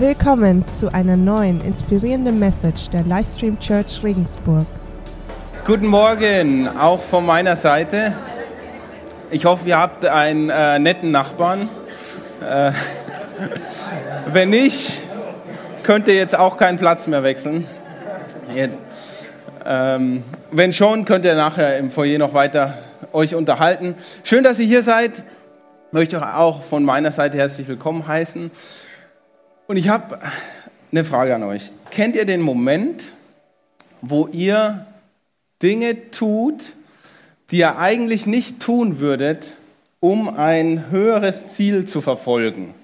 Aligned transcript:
Willkommen 0.00 0.64
zu 0.68 0.94
einer 0.94 1.16
neuen 1.16 1.60
inspirierenden 1.60 2.38
Message 2.38 2.88
der 2.90 3.02
Livestream 3.02 3.58
Church 3.58 4.00
Regensburg. 4.04 4.64
Guten 5.66 5.88
Morgen, 5.88 6.68
auch 6.68 7.00
von 7.00 7.26
meiner 7.26 7.56
Seite. 7.56 8.12
Ich 9.32 9.44
hoffe, 9.44 9.68
ihr 9.68 9.76
habt 9.76 10.06
einen 10.06 10.50
äh, 10.50 10.78
netten 10.78 11.10
Nachbarn. 11.10 11.68
Äh, 12.48 12.70
wenn 14.32 14.50
nicht, 14.50 15.02
könnt 15.82 16.06
ihr 16.06 16.14
jetzt 16.14 16.38
auch 16.38 16.56
keinen 16.56 16.78
Platz 16.78 17.08
mehr 17.08 17.24
wechseln. 17.24 17.66
Ihr, 18.54 18.70
ähm, 19.66 20.22
wenn 20.52 20.72
schon, 20.72 21.06
könnt 21.06 21.24
ihr 21.24 21.34
nachher 21.34 21.76
im 21.76 21.90
Foyer 21.90 22.18
noch 22.18 22.34
weiter 22.34 22.78
euch 23.12 23.34
unterhalten. 23.34 23.96
Schön, 24.22 24.44
dass 24.44 24.60
ihr 24.60 24.66
hier 24.66 24.84
seid. 24.84 25.24
Möchte 25.90 26.36
auch 26.36 26.62
von 26.62 26.84
meiner 26.84 27.10
Seite 27.10 27.36
herzlich 27.36 27.66
willkommen 27.66 28.06
heißen. 28.06 28.52
Und 29.68 29.76
ich 29.76 29.90
habe 29.90 30.18
eine 30.90 31.04
Frage 31.04 31.34
an 31.34 31.42
euch. 31.42 31.70
Kennt 31.90 32.16
ihr 32.16 32.24
den 32.24 32.40
Moment, 32.40 33.12
wo 34.00 34.26
ihr 34.28 34.86
Dinge 35.62 36.10
tut, 36.10 36.72
die 37.50 37.58
ihr 37.58 37.76
eigentlich 37.76 38.24
nicht 38.24 38.60
tun 38.60 38.98
würdet, 38.98 39.52
um 40.00 40.34
ein 40.34 40.90
höheres 40.90 41.48
Ziel 41.48 41.84
zu 41.84 42.00
verfolgen? 42.00 42.74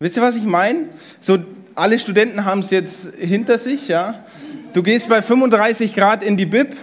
Wisst 0.00 0.16
ihr, 0.16 0.22
was 0.22 0.34
ich 0.34 0.44
meine? 0.44 0.88
So, 1.20 1.36
alle 1.74 1.98
Studenten 1.98 2.46
haben 2.46 2.60
es 2.60 2.70
jetzt 2.70 3.14
hinter 3.16 3.58
sich, 3.58 3.88
ja. 3.88 4.24
Du 4.72 4.82
gehst 4.82 5.10
bei 5.10 5.20
35 5.20 5.94
Grad 5.94 6.22
in 6.22 6.38
die 6.38 6.46
Bib, 6.46 6.74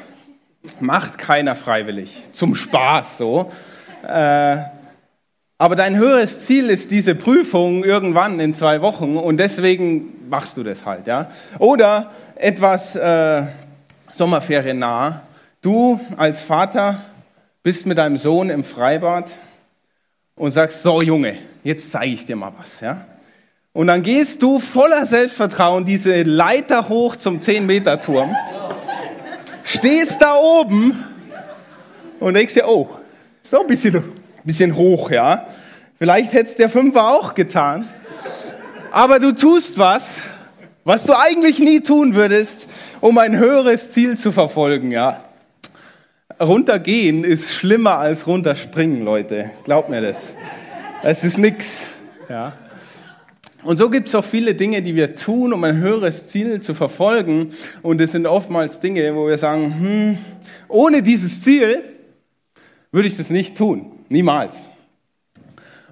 macht 0.79 1.17
keiner 1.17 1.55
freiwillig, 1.55 2.25
zum 2.31 2.53
Spaß 2.53 3.17
so. 3.17 3.51
Äh, 4.07 4.57
aber 5.61 5.75
dein 5.75 5.97
höheres 5.97 6.45
Ziel 6.45 6.69
ist 6.69 6.89
diese 6.89 7.15
Prüfung 7.15 7.83
irgendwann 7.83 8.39
in 8.39 8.53
zwei 8.53 8.81
Wochen 8.81 9.17
und 9.17 9.37
deswegen 9.37 10.29
machst 10.29 10.55
du 10.55 10.63
das 10.63 10.85
halt, 10.85 11.05
ja. 11.05 11.29
Oder 11.59 12.11
etwas 12.35 12.95
äh, 12.95 13.43
Sommerferien 14.09 14.79
nah. 14.79 15.21
Du 15.61 15.99
als 16.15 16.39
Vater 16.39 17.01
bist 17.61 17.85
mit 17.85 17.97
deinem 17.97 18.17
Sohn 18.17 18.49
im 18.49 18.63
Freibad 18.63 19.33
und 20.35 20.51
sagst, 20.51 20.81
so 20.81 21.01
Junge, 21.01 21.37
jetzt 21.61 21.91
zeige 21.91 22.13
ich 22.13 22.23
dir 22.23 22.37
mal 22.37 22.53
was, 22.57 22.79
ja. 22.79 23.05
Und 23.73 23.87
dann 23.87 24.01
gehst 24.01 24.41
du 24.41 24.59
voller 24.59 25.05
Selbstvertrauen 25.05 25.83
diese 25.83 26.23
Leiter 26.23 26.87
hoch 26.87 27.17
zum 27.17 27.41
10-Meter-Turm, 27.41 28.33
stehst 29.65 30.21
da 30.21 30.35
oben 30.35 31.03
und 32.21 32.33
denkst 32.33 32.53
dir, 32.53 32.65
oh, 32.65 32.89
ist 33.43 33.51
doch 33.51 33.61
ein 33.61 33.67
bisschen 33.67 34.01
bisschen 34.49 34.75
hoch, 34.75 35.11
ja. 35.11 35.45
Vielleicht 35.99 36.33
hätte 36.33 36.45
es 36.45 36.55
der 36.55 36.69
Fünfer 36.69 37.07
auch 37.07 37.35
getan. 37.35 37.87
Aber 38.91 39.19
du 39.19 39.31
tust 39.31 39.77
was, 39.77 40.15
was 40.83 41.03
du 41.03 41.13
eigentlich 41.15 41.59
nie 41.59 41.81
tun 41.81 42.15
würdest, 42.15 42.67
um 42.99 43.19
ein 43.19 43.37
höheres 43.37 43.91
Ziel 43.91 44.17
zu 44.17 44.31
verfolgen, 44.31 44.89
ja. 44.89 45.23
Runtergehen 46.39 47.23
ist 47.23 47.53
schlimmer 47.53 47.99
als 47.99 48.25
runterspringen, 48.25 49.05
Leute. 49.05 49.51
Glaubt 49.65 49.89
mir 49.89 50.01
das. 50.01 50.33
Es 51.03 51.23
ist 51.23 51.37
nix, 51.37 51.73
ja. 52.27 52.53
Und 53.61 53.77
so 53.77 53.91
gibt 53.91 54.07
es 54.07 54.15
auch 54.15 54.25
viele 54.25 54.55
Dinge, 54.55 54.81
die 54.81 54.95
wir 54.95 55.15
tun, 55.15 55.53
um 55.53 55.63
ein 55.63 55.77
höheres 55.77 56.25
Ziel 56.25 56.59
zu 56.61 56.73
verfolgen. 56.73 57.51
Und 57.83 58.01
es 58.01 58.13
sind 58.13 58.25
oftmals 58.25 58.79
Dinge, 58.79 59.13
wo 59.15 59.27
wir 59.27 59.37
sagen, 59.37 59.75
hm, 59.79 60.17
ohne 60.69 61.03
dieses 61.03 61.43
Ziel 61.43 61.83
würde 62.91 63.07
ich 63.07 63.15
das 63.15 63.29
nicht 63.29 63.55
tun. 63.55 63.98
Niemals. 64.09 64.65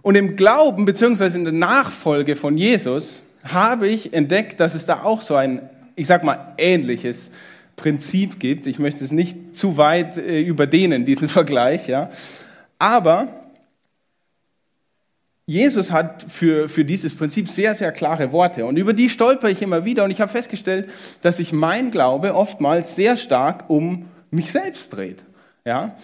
Und 0.02 0.16
im 0.16 0.36
Glauben 0.36 0.86
beziehungsweise 0.86 1.38
in 1.38 1.44
der 1.44 1.54
Nachfolge 1.54 2.36
von 2.36 2.58
Jesus 2.58 3.24
habe 3.44 3.88
ich 3.88 4.14
entdeckt, 4.14 4.60
dass 4.60 4.76
es 4.76 4.86
da 4.86 5.04
auch 5.04 5.22
so 5.22 5.36
ein, 5.36 5.70
ich 5.96 6.08
sag 6.08 6.24
mal, 6.24 6.54
ähnliches 6.58 7.32
Prinzip 7.76 8.40
gibt. 8.40 8.68
Ich 8.68 8.80
möchte 8.80 9.04
es 9.04 9.12
nicht 9.12 9.56
zu 9.56 9.78
weit 9.78 10.18
äh, 10.18 10.42
überdehnen, 10.42 11.06
diesen 11.06 11.30
Vergleich, 11.30 11.88
ja. 11.88 12.10
Aber 12.80 13.28
Jesus 15.46 15.92
hat 15.92 16.26
für, 16.28 16.68
für 16.68 16.84
dieses 16.84 17.16
Prinzip 17.16 17.50
sehr, 17.50 17.74
sehr 17.74 17.94
klare 17.94 18.34
Worte 18.34 18.66
und 18.66 18.76
über 18.76 18.92
die 18.92 19.10
stolper 19.10 19.50
ich 19.50 19.62
immer 19.62 19.86
wieder 19.86 20.04
und 20.04 20.12
ich 20.12 20.20
habe 20.20 20.32
festgestellt, 20.32 20.90
dass 21.22 21.38
sich 21.38 21.54
mein 21.54 21.90
Glaube 21.90 22.36
oftmals 22.36 22.96
sehr 22.96 23.16
stark 23.16 23.70
um 23.70 24.10
mich 24.30 24.52
selbst 24.52 24.94
dreht. 24.94 25.24
Ja? 25.64 25.96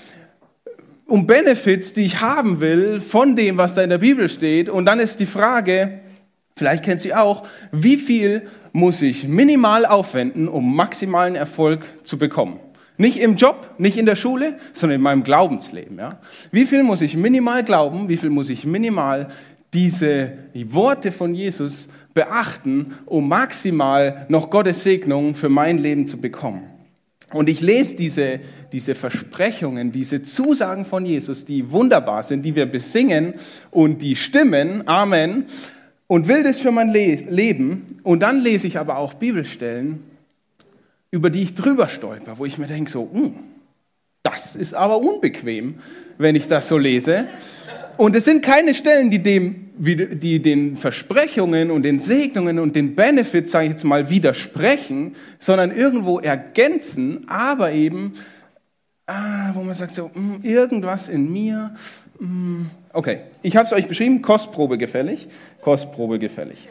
Um 1.06 1.28
Benefits, 1.28 1.94
die 1.94 2.06
ich 2.06 2.22
haben 2.22 2.59
will 2.59 3.02
von 3.02 3.36
dem, 3.36 3.58
was 3.58 3.75
da 3.75 3.81
in 3.81 3.90
der 3.90 3.97
Bibel 3.97 4.30
steht. 4.30 4.69
Und 4.69 4.86
dann 4.86 5.00
ist 5.00 5.19
die 5.19 5.25
Frage, 5.25 6.00
vielleicht 6.56 6.84
kennt 6.84 7.02
sie 7.02 7.14
auch, 7.14 7.47
wie 7.72 7.97
viel 7.97 8.44
muss 8.72 9.02
ich 9.02 9.28
minimal 9.28 9.86
aufwenden, 9.86 10.47
um 10.47 10.75
maximalen 10.75 11.36
Erfolg 11.36 11.81
zu 12.03 12.18
bekommen? 12.18 12.59
Nicht 12.97 13.18
im 13.18 13.36
Job, 13.36 13.75
nicht 13.80 13.97
in 13.97 14.06
der 14.06 14.16
Schule, 14.16 14.58
sondern 14.74 14.97
in 14.97 15.02
meinem 15.02 15.24
Glaubensleben. 15.24 15.97
Ja? 15.97 16.19
Wie 16.52 16.66
viel 16.66 16.84
muss 16.84 17.02
ich 17.02 17.18
minimal 17.18 17.64
glauben? 17.64 18.08
Wie 18.08 18.18
viel 18.18 18.30
muss 18.30 18.50
ich 18.50 18.66
minimal 18.66 19.30
diese 19.74 20.34
Worte 20.53 21.12
von 21.12 21.34
Jesus 21.34 21.90
beachten, 22.14 22.94
um 23.06 23.28
maximal 23.28 24.28
noch 24.30 24.52
Gottes 24.52 24.84
Segnung 24.84 25.34
für 25.34 25.50
mein 25.50 25.80
Leben 25.80 26.06
zu 26.06 26.22
bekommen? 26.22 26.72
Und 27.33 27.49
ich 27.49 27.61
lese 27.61 27.95
diese, 27.97 28.39
diese 28.71 28.95
Versprechungen, 28.95 29.91
diese 29.91 30.23
Zusagen 30.23 30.85
von 30.85 31.05
Jesus, 31.05 31.45
die 31.45 31.71
wunderbar 31.71 32.23
sind, 32.23 32.44
die 32.44 32.55
wir 32.55 32.66
besingen 32.66 33.33
und 33.71 34.01
die 34.01 34.16
stimmen, 34.16 34.88
Amen, 34.88 35.45
und 36.07 36.27
will 36.27 36.43
das 36.43 36.61
für 36.61 36.72
mein 36.72 36.91
Leben. 36.91 37.99
Und 38.03 38.22
dann 38.22 38.39
lese 38.39 38.67
ich 38.67 38.77
aber 38.77 38.97
auch 38.97 39.16
Bibelstellen, 39.16 40.03
über 41.11 41.29
die 41.29 41.43
ich 41.43 41.55
drüber 41.55 41.88
stolper, 41.88 42.38
wo 42.38 42.45
ich 42.45 42.57
mir 42.57 42.67
denke, 42.67 42.89
so, 42.89 43.09
hm, 43.11 43.33
das 44.23 44.55
ist 44.55 44.73
aber 44.73 44.99
unbequem, 44.99 45.75
wenn 46.17 46.35
ich 46.35 46.47
das 46.47 46.69
so 46.69 46.77
lese. 46.77 47.27
Und 47.97 48.15
es 48.15 48.25
sind 48.25 48.43
keine 48.43 48.73
Stellen, 48.73 49.09
die, 49.09 49.19
dem, 49.19 49.71
die 49.77 50.41
den 50.41 50.75
Versprechungen 50.75 51.71
und 51.71 51.83
den 51.83 51.99
Segnungen 51.99 52.59
und 52.59 52.75
den 52.75 52.95
Benefits, 52.95 53.51
sage 53.51 53.65
ich 53.65 53.71
jetzt 53.71 53.83
mal, 53.83 54.09
widersprechen, 54.09 55.15
sondern 55.39 55.75
irgendwo 55.75 56.19
ergänzen, 56.19 57.27
aber 57.27 57.71
eben, 57.71 58.13
ah, 59.07 59.51
wo 59.53 59.63
man 59.63 59.75
sagt 59.75 59.95
so, 59.95 60.11
mh, 60.13 60.13
hm, 60.15 60.39
irgendwas 60.43 61.09
in 61.09 61.31
mir. 61.31 61.71
Mh. 62.19 62.27
Hm. 62.27 62.69
Okay, 62.93 63.21
ich 63.41 63.55
habe 63.55 63.65
es 63.65 63.73
euch 63.73 63.87
beschrieben, 63.87 64.21
Kostprobe 64.21 64.77
gefällig. 64.77 65.27
Kostprobe 65.61 66.19
gefällig. 66.19 66.67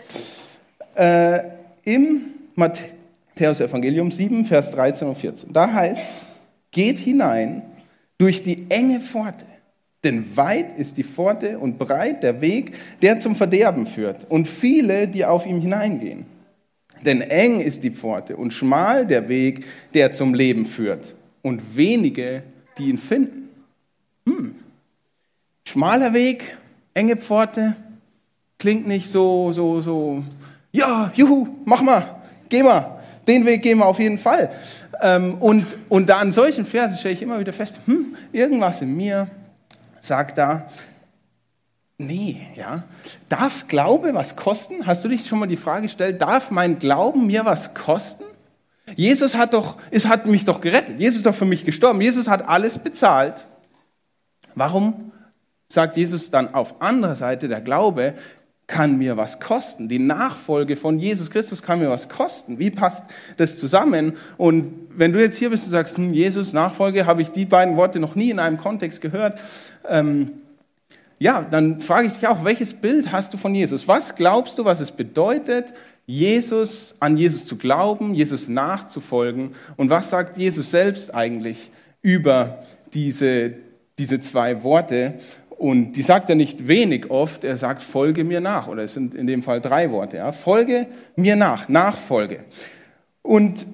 Äh, 0.95 1.41
Im 1.85 2.21
Matthäus 2.55 3.61
Evangelium 3.61 4.11
7, 4.13 4.45
Vers 4.45 4.71
13 4.71 5.09
und 5.09 5.17
14, 5.17 5.53
da 5.53 5.73
heißt 5.73 6.27
geht 6.73 6.99
hinein 6.99 7.63
durch 8.19 8.43
die 8.43 8.71
enge 8.71 8.99
Pforte. 8.99 9.45
Denn 10.05 10.37
weit 10.37 10.79
ist 10.79 10.97
die 10.97 11.05
Pforte 11.05 11.59
und 11.59 11.79
breit 11.79 12.23
der 12.23 12.41
Weg, 12.41 12.75
der 13.03 13.21
zum 13.21 13.37
Verderben 13.37 13.87
führt, 13.87 14.29
und 14.29 14.49
viele, 14.49 15.07
die 15.07 15.25
auf 15.25 15.47
ihm 15.47 15.61
hineingehen. 15.61 16.27
Denn 17.05 17.21
eng 17.21 17.61
ist 17.61 17.85
die 17.85 17.91
Pforte 17.91 18.37
und 18.37 18.53
schmal 18.53 19.07
der 19.07 19.29
Weg, 19.29 19.65
der 19.95 20.13
zum 20.13 20.35
Leben 20.35 20.65
führt, 20.65 21.15
und 21.43 21.77
wenige, 21.77 22.43
die 22.79 22.89
ihn 22.89 22.99
finden. 22.99 23.49
Hm. 24.27 24.55
Schmaler 25.67 26.13
Weg, 26.13 26.57
enge 26.95 27.17
Pforte, 27.17 27.77
klingt 28.59 28.87
nicht 28.87 29.09
so, 29.09 29.53
so, 29.53 29.81
so, 29.83 30.25
ja, 30.73 31.13
juhu, 31.15 31.47
mach 31.65 31.83
mal, 31.83 32.23
geh 32.49 32.63
mal, 32.63 33.01
den 33.27 33.47
Weg 33.47 33.63
gehen 33.63 33.79
wir 33.79 33.87
auf 33.87 34.01
jeden 34.01 34.19
Fall. 34.19 34.51
Ähm, 35.01 35.35
und, 35.35 35.67
und 35.89 36.09
da 36.09 36.19
an 36.19 36.33
solchen 36.33 36.65
Versen 36.65 36.97
stelle 36.97 37.15
ich 37.15 37.23
immer 37.23 37.39
wieder 37.39 37.53
fest, 37.53 37.81
hm, 37.87 38.17
irgendwas 38.33 38.83
in 38.83 38.97
mir 38.97 39.29
sagt 40.03 40.37
da, 40.37 40.67
nee, 41.97 42.47
ja. 42.55 42.85
Darf 43.29 43.69
Glaube 43.69 44.13
was 44.13 44.37
kosten? 44.37 44.87
Hast 44.87 45.05
du 45.05 45.09
dich 45.09 45.27
schon 45.27 45.39
mal 45.39 45.47
die 45.47 45.57
Frage 45.57 45.83
gestellt, 45.83 46.21
darf 46.21 46.51
mein 46.51 46.79
Glauben 46.79 47.27
mir 47.27 47.45
was 47.47 47.75
kosten? 47.75 48.25
Jesus 48.97 49.35
hat 49.35 49.55
doch, 49.55 49.79
es 49.91 50.07
hat 50.07 50.27
mich 50.27 50.45
doch 50.45 50.61
gerettet. 50.61 51.01
Jesus 51.01 51.19
ist 51.19 51.27
doch 51.27 51.35
für 51.35 51.45
mich 51.45 51.65
gestorben. 51.65 52.01
Jesus 52.01 52.29
hat 52.29 52.47
alles 52.49 52.79
bezahlt. 52.79 53.47
Warum 54.55 55.13
sagt 55.69 55.97
Jesus 55.97 56.31
dann 56.31 56.53
auf 56.53 56.83
anderer 56.83 57.17
Seite, 57.17 57.49
der 57.49 57.61
Glaube 57.61 58.15
kann 58.73 58.97
mir 58.97 59.19
was 59.19 59.39
kosten. 59.39 59.87
Die 59.87 59.99
Nachfolge 59.99 60.77
von 60.77 60.99
Jesus 60.99 61.31
Christus 61.31 61.63
kann 61.63 61.79
mir 61.79 61.91
was 61.91 62.09
kosten. 62.09 62.59
Wie 62.59 62.71
passt 62.71 63.05
das 63.37 63.59
zusammen? 63.59 64.15
Und 64.39 64.73
wenn 64.97 65.13
du 65.13 65.21
jetzt 65.21 65.37
hier 65.37 65.51
bist 65.51 65.67
und 65.67 65.73
sagst, 65.73 65.99
hm, 65.99 66.15
Jesus 66.15 66.55
Nachfolge, 66.55 67.05
habe 67.05 67.21
ich 67.21 67.29
die 67.29 67.45
beiden 67.45 67.77
Worte 67.77 68.01
noch 68.01 68.15
nie 68.15 68.31
in 68.31 68.39
einem 68.39 68.57
Kontext 68.57 69.03
gehört, 69.03 69.39
ähm, 69.87 70.31
ja, 71.19 71.47
dann 71.49 71.81
frage 71.81 72.07
ich 72.07 72.15
dich 72.15 72.27
auch, 72.27 72.47
welches 72.47 72.73
Bild 72.73 73.13
hast 73.13 73.35
du 73.35 73.37
von 73.37 73.55
Jesus? 73.55 73.87
Was 73.89 74.17
glaubst 74.17 74.59
du, 74.59 74.65
was 74.65 74.81
es 74.81 74.91
bedeutet, 74.91 75.67
Jesus, 76.07 76.97
an 76.99 77.19
Jesus 77.19 77.45
zu 77.45 77.59
glauben, 77.59 78.15
Jesus 78.15 78.49
nachzufolgen? 78.49 79.55
Und 79.77 79.91
was 79.91 80.09
sagt 80.09 80.39
Jesus 80.39 80.71
selbst 80.71 81.15
eigentlich 81.15 81.71
über 82.01 82.63
diese, 82.95 83.53
diese 83.99 84.19
zwei 84.23 84.63
Worte? 84.63 85.15
Und 85.63 85.93
die 85.93 86.03
sagt 86.03 86.29
er 86.29 86.35
nicht 86.35 86.67
wenig 86.67 87.09
oft, 87.09 87.45
er 87.45 87.57
sagt, 87.57 87.83
folge 87.83 88.25
mir 88.25 88.41
nach. 88.41 88.67
Oder 88.67 88.83
es 88.83 88.95
sind 88.95 89.15
in 89.15 89.29
dem 89.29 89.45
Fall 89.45 89.61
drei 89.61 89.93
Worte. 89.93 90.17
Ja? 90.17 90.33
Folge 90.33 90.89
mir 91.15 91.37
nach, 91.37 91.69
Nachfolge. 91.69 92.41
Und 93.23 93.65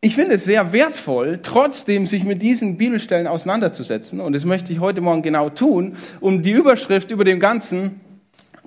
ich 0.00 0.14
finde 0.14 0.36
es 0.36 0.44
sehr 0.46 0.72
wertvoll, 0.72 1.40
trotzdem 1.42 2.06
sich 2.06 2.24
mit 2.24 2.40
diesen 2.40 2.78
Bibelstellen 2.78 3.26
auseinanderzusetzen. 3.26 4.20
Und 4.20 4.32
das 4.32 4.46
möchte 4.46 4.72
ich 4.72 4.80
heute 4.80 5.02
Morgen 5.02 5.20
genau 5.20 5.50
tun. 5.50 5.98
Um 6.20 6.40
die 6.40 6.52
Überschrift 6.52 7.10
über 7.10 7.24
dem 7.24 7.40
Ganzen 7.40 8.00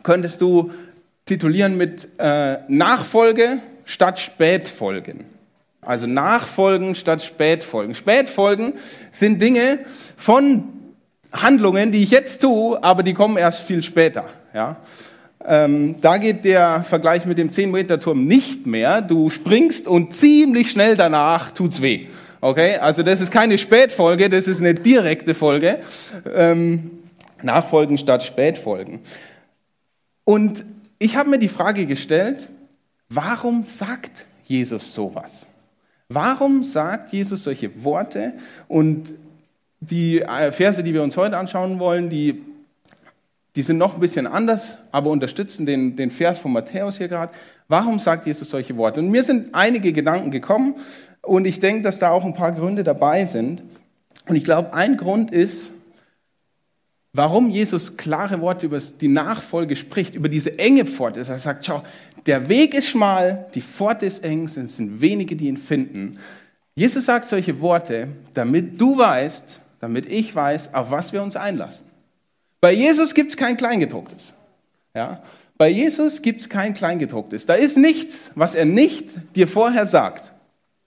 könntest 0.04 0.40
du 0.40 0.70
titulieren 1.26 1.78
mit 1.78 2.10
äh, 2.20 2.58
Nachfolge 2.68 3.58
statt 3.86 4.20
Spätfolgen. 4.20 5.26
Also 5.82 6.06
Nachfolgen 6.06 6.94
statt 6.94 7.24
Spätfolgen. 7.24 7.96
Spätfolgen 7.96 8.74
sind 9.12 9.42
Dinge 9.42 9.80
von 10.16 10.75
Handlungen, 11.36 11.92
die 11.92 12.04
ich 12.04 12.12
jetzt 12.12 12.42
tue, 12.42 12.82
aber 12.84 13.04
die 13.04 13.14
kommen 13.14 13.38
erst 13.38 13.64
viel 13.64 13.84
später. 13.84 14.26
Ja? 14.54 14.78
Ähm, 15.46 15.96
da 16.02 16.18
geht 16.18 16.46
der 16.46 16.84
Vergleich 16.84 17.26
mit 17.26 17.38
dem 17.38 17.50
10-Meter-Turm 17.50 18.26
nicht 18.26 18.66
mehr. 18.66 19.02
Du 19.02 19.30
springst 19.30 19.88
und 19.88 20.14
ziemlich 20.14 20.72
schnell 20.72 20.96
danach 20.96 21.52
tut's 21.52 21.82
weh. 21.82 22.08
Okay, 22.42 22.78
also 22.78 23.04
das 23.04 23.22
ist 23.22 23.32
keine 23.32 23.58
Spätfolge, 23.58 24.30
das 24.30 24.48
ist 24.48 24.60
eine 24.60 24.74
direkte 24.74 25.34
Folge. 25.34 25.80
Ähm, 26.34 26.92
Nachfolgen 27.42 27.98
statt 27.98 28.24
Spätfolgen. 28.24 29.00
Und 30.24 30.64
ich 31.00 31.16
habe 31.16 31.30
mir 31.30 31.40
die 31.40 31.48
Frage 31.48 31.86
gestellt, 31.86 32.48
warum 33.10 33.64
sagt 33.64 34.26
Jesus 34.46 34.94
sowas? 34.94 35.48
Warum 36.08 36.64
sagt 36.64 37.14
Jesus 37.14 37.44
solche 37.44 37.84
Worte? 37.84 38.34
Und 38.68 39.14
die 39.90 40.22
äh, 40.22 40.52
Verse, 40.52 40.84
die 40.84 40.94
wir 40.94 41.04
uns 41.04 41.18
heute 41.18 41.38
anschauen 41.38 41.80
wollen, 41.80 42.10
die 42.10 42.42
die 43.56 43.64
sind 43.64 43.78
noch 43.78 43.94
ein 43.94 44.00
bisschen 44.02 44.28
anders, 44.28 44.78
aber 44.92 45.10
unterstützen 45.10 45.66
den, 45.66 45.96
den 45.96 46.12
Vers 46.12 46.40
von 46.40 46.52
Matthäus 46.52 46.98
hier 46.98 47.08
gerade. 47.08 47.32
Warum 47.70 48.00
sagt 48.00 48.26
Jesus 48.26 48.50
solche 48.50 48.76
Worte? 48.76 49.00
Und 49.00 49.10
mir 49.10 49.24
sind 49.24 49.56
einige 49.56 49.94
Gedanken 49.94 50.30
gekommen 50.30 50.76
und 51.22 51.46
ich 51.46 51.62
denke, 51.62 51.82
dass 51.82 52.00
da 52.00 52.12
auch 52.12 52.26
ein 52.26 52.34
paar 52.34 52.52
Gründe 52.52 52.84
dabei 52.84 53.26
sind. 53.26 53.64
Und 54.28 54.36
ich 54.36 54.44
glaube, 54.44 54.74
ein 54.74 54.98
Grund 54.98 55.32
ist, 55.32 55.72
warum 57.14 57.50
Jesus 57.50 57.96
klare 57.96 58.42
Worte 58.42 58.66
über 58.66 58.80
die 58.80 59.08
Nachfolge 59.08 59.78
spricht, 59.78 60.16
über 60.16 60.28
diese 60.28 60.60
enge 60.60 60.86
Pforte. 60.86 61.22
Er 61.22 61.40
sagt, 61.40 61.66
schau, 61.66 61.82
der 62.26 62.50
Weg 62.50 62.74
ist 62.74 62.90
schmal, 62.90 63.46
die 63.56 63.62
Pforte 63.62 64.06
ist 64.06 64.26
eng, 64.26 64.46
es 64.46 64.56
sind 64.56 65.00
wenige, 65.00 65.38
die 65.38 65.48
ihn 65.48 65.58
finden. 65.58 66.18
Jesus 66.76 67.06
sagt 67.06 67.30
solche 67.30 67.62
Worte, 67.62 68.10
damit 68.34 68.82
du 68.82 68.98
weißt, 68.98 69.62
damit 69.86 70.08
ich 70.08 70.34
weiß, 70.34 70.74
auf 70.74 70.90
was 70.90 71.14
wir 71.14 71.22
uns 71.22 71.36
einlassen. 71.36 71.86
Bei 72.60 72.72
Jesus 72.72 73.14
gibt 73.14 73.30
es 73.30 73.38
kein 73.38 73.56
Kleingedrucktes. 73.56 74.34
Ja? 74.96 75.22
Bei 75.60 75.70
Jesus 75.70 76.24
gibt 76.24 76.42
es 76.42 76.50
kein 76.50 76.74
Kleingedrucktes. 76.74 77.46
Da 77.46 77.54
ist 77.54 77.78
nichts, 77.78 78.32
was 78.34 78.56
er 78.56 78.66
nicht 78.66 79.20
dir 79.36 79.48
vorher 79.48 79.86
sagt. 79.86 80.32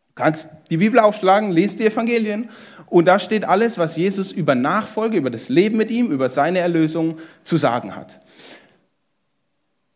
Du 0.08 0.14
kannst 0.16 0.68
die 0.70 0.78
Bibel 0.78 0.98
aufschlagen, 0.98 1.52
lest 1.52 1.78
die 1.78 1.86
Evangelien 1.86 2.48
und 2.86 3.04
da 3.04 3.20
steht 3.20 3.44
alles, 3.44 3.78
was 3.78 3.96
Jesus 3.96 4.32
über 4.32 4.56
Nachfolge, 4.56 5.16
über 5.16 5.30
das 5.30 5.48
Leben 5.48 5.76
mit 5.76 5.92
ihm, 5.92 6.10
über 6.10 6.28
seine 6.28 6.58
Erlösung 6.58 7.18
zu 7.44 7.56
sagen 7.56 7.94
hat. 7.94 8.18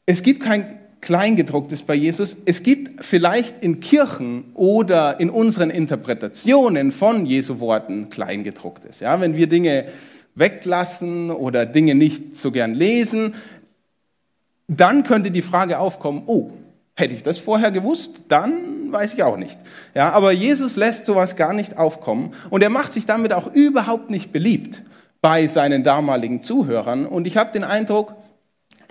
Es 0.06 0.22
gibt 0.22 0.44
kein 0.44 0.78
Kleingedrucktes 1.02 1.82
bei 1.82 1.94
Jesus. 1.94 2.36
Es 2.46 2.62
gibt 2.62 3.04
vielleicht 3.04 3.62
in 3.62 3.80
Kirchen 3.80 4.44
oder 4.54 5.18
in 5.20 5.30
unseren 5.30 5.68
Interpretationen 5.68 6.92
von 6.92 7.26
Jesu 7.26 7.58
Worten 7.58 8.08
Kleingedrucktes. 8.08 9.00
Ja, 9.00 9.20
wenn 9.20 9.36
wir 9.36 9.48
Dinge 9.48 9.86
weglassen 10.36 11.30
oder 11.30 11.66
Dinge 11.66 11.96
nicht 11.96 12.36
so 12.36 12.52
gern 12.52 12.72
lesen, 12.72 13.34
dann 14.68 15.02
könnte 15.02 15.32
die 15.32 15.42
Frage 15.42 15.80
aufkommen, 15.80 16.22
oh, 16.26 16.52
hätte 16.94 17.14
ich 17.14 17.24
das 17.24 17.38
vorher 17.38 17.72
gewusst, 17.72 18.24
dann 18.28 18.92
weiß 18.92 19.14
ich 19.14 19.24
auch 19.24 19.36
nicht. 19.36 19.58
Ja, 19.94 20.12
aber 20.12 20.30
Jesus 20.30 20.76
lässt 20.76 21.04
sowas 21.04 21.34
gar 21.34 21.52
nicht 21.52 21.78
aufkommen 21.78 22.32
und 22.48 22.62
er 22.62 22.70
macht 22.70 22.92
sich 22.92 23.06
damit 23.06 23.32
auch 23.32 23.52
überhaupt 23.52 24.08
nicht 24.10 24.32
beliebt 24.32 24.82
bei 25.20 25.48
seinen 25.48 25.82
damaligen 25.82 26.42
Zuhörern 26.42 27.06
und 27.06 27.26
ich 27.26 27.36
habe 27.36 27.52
den 27.52 27.64
Eindruck, 27.64 28.14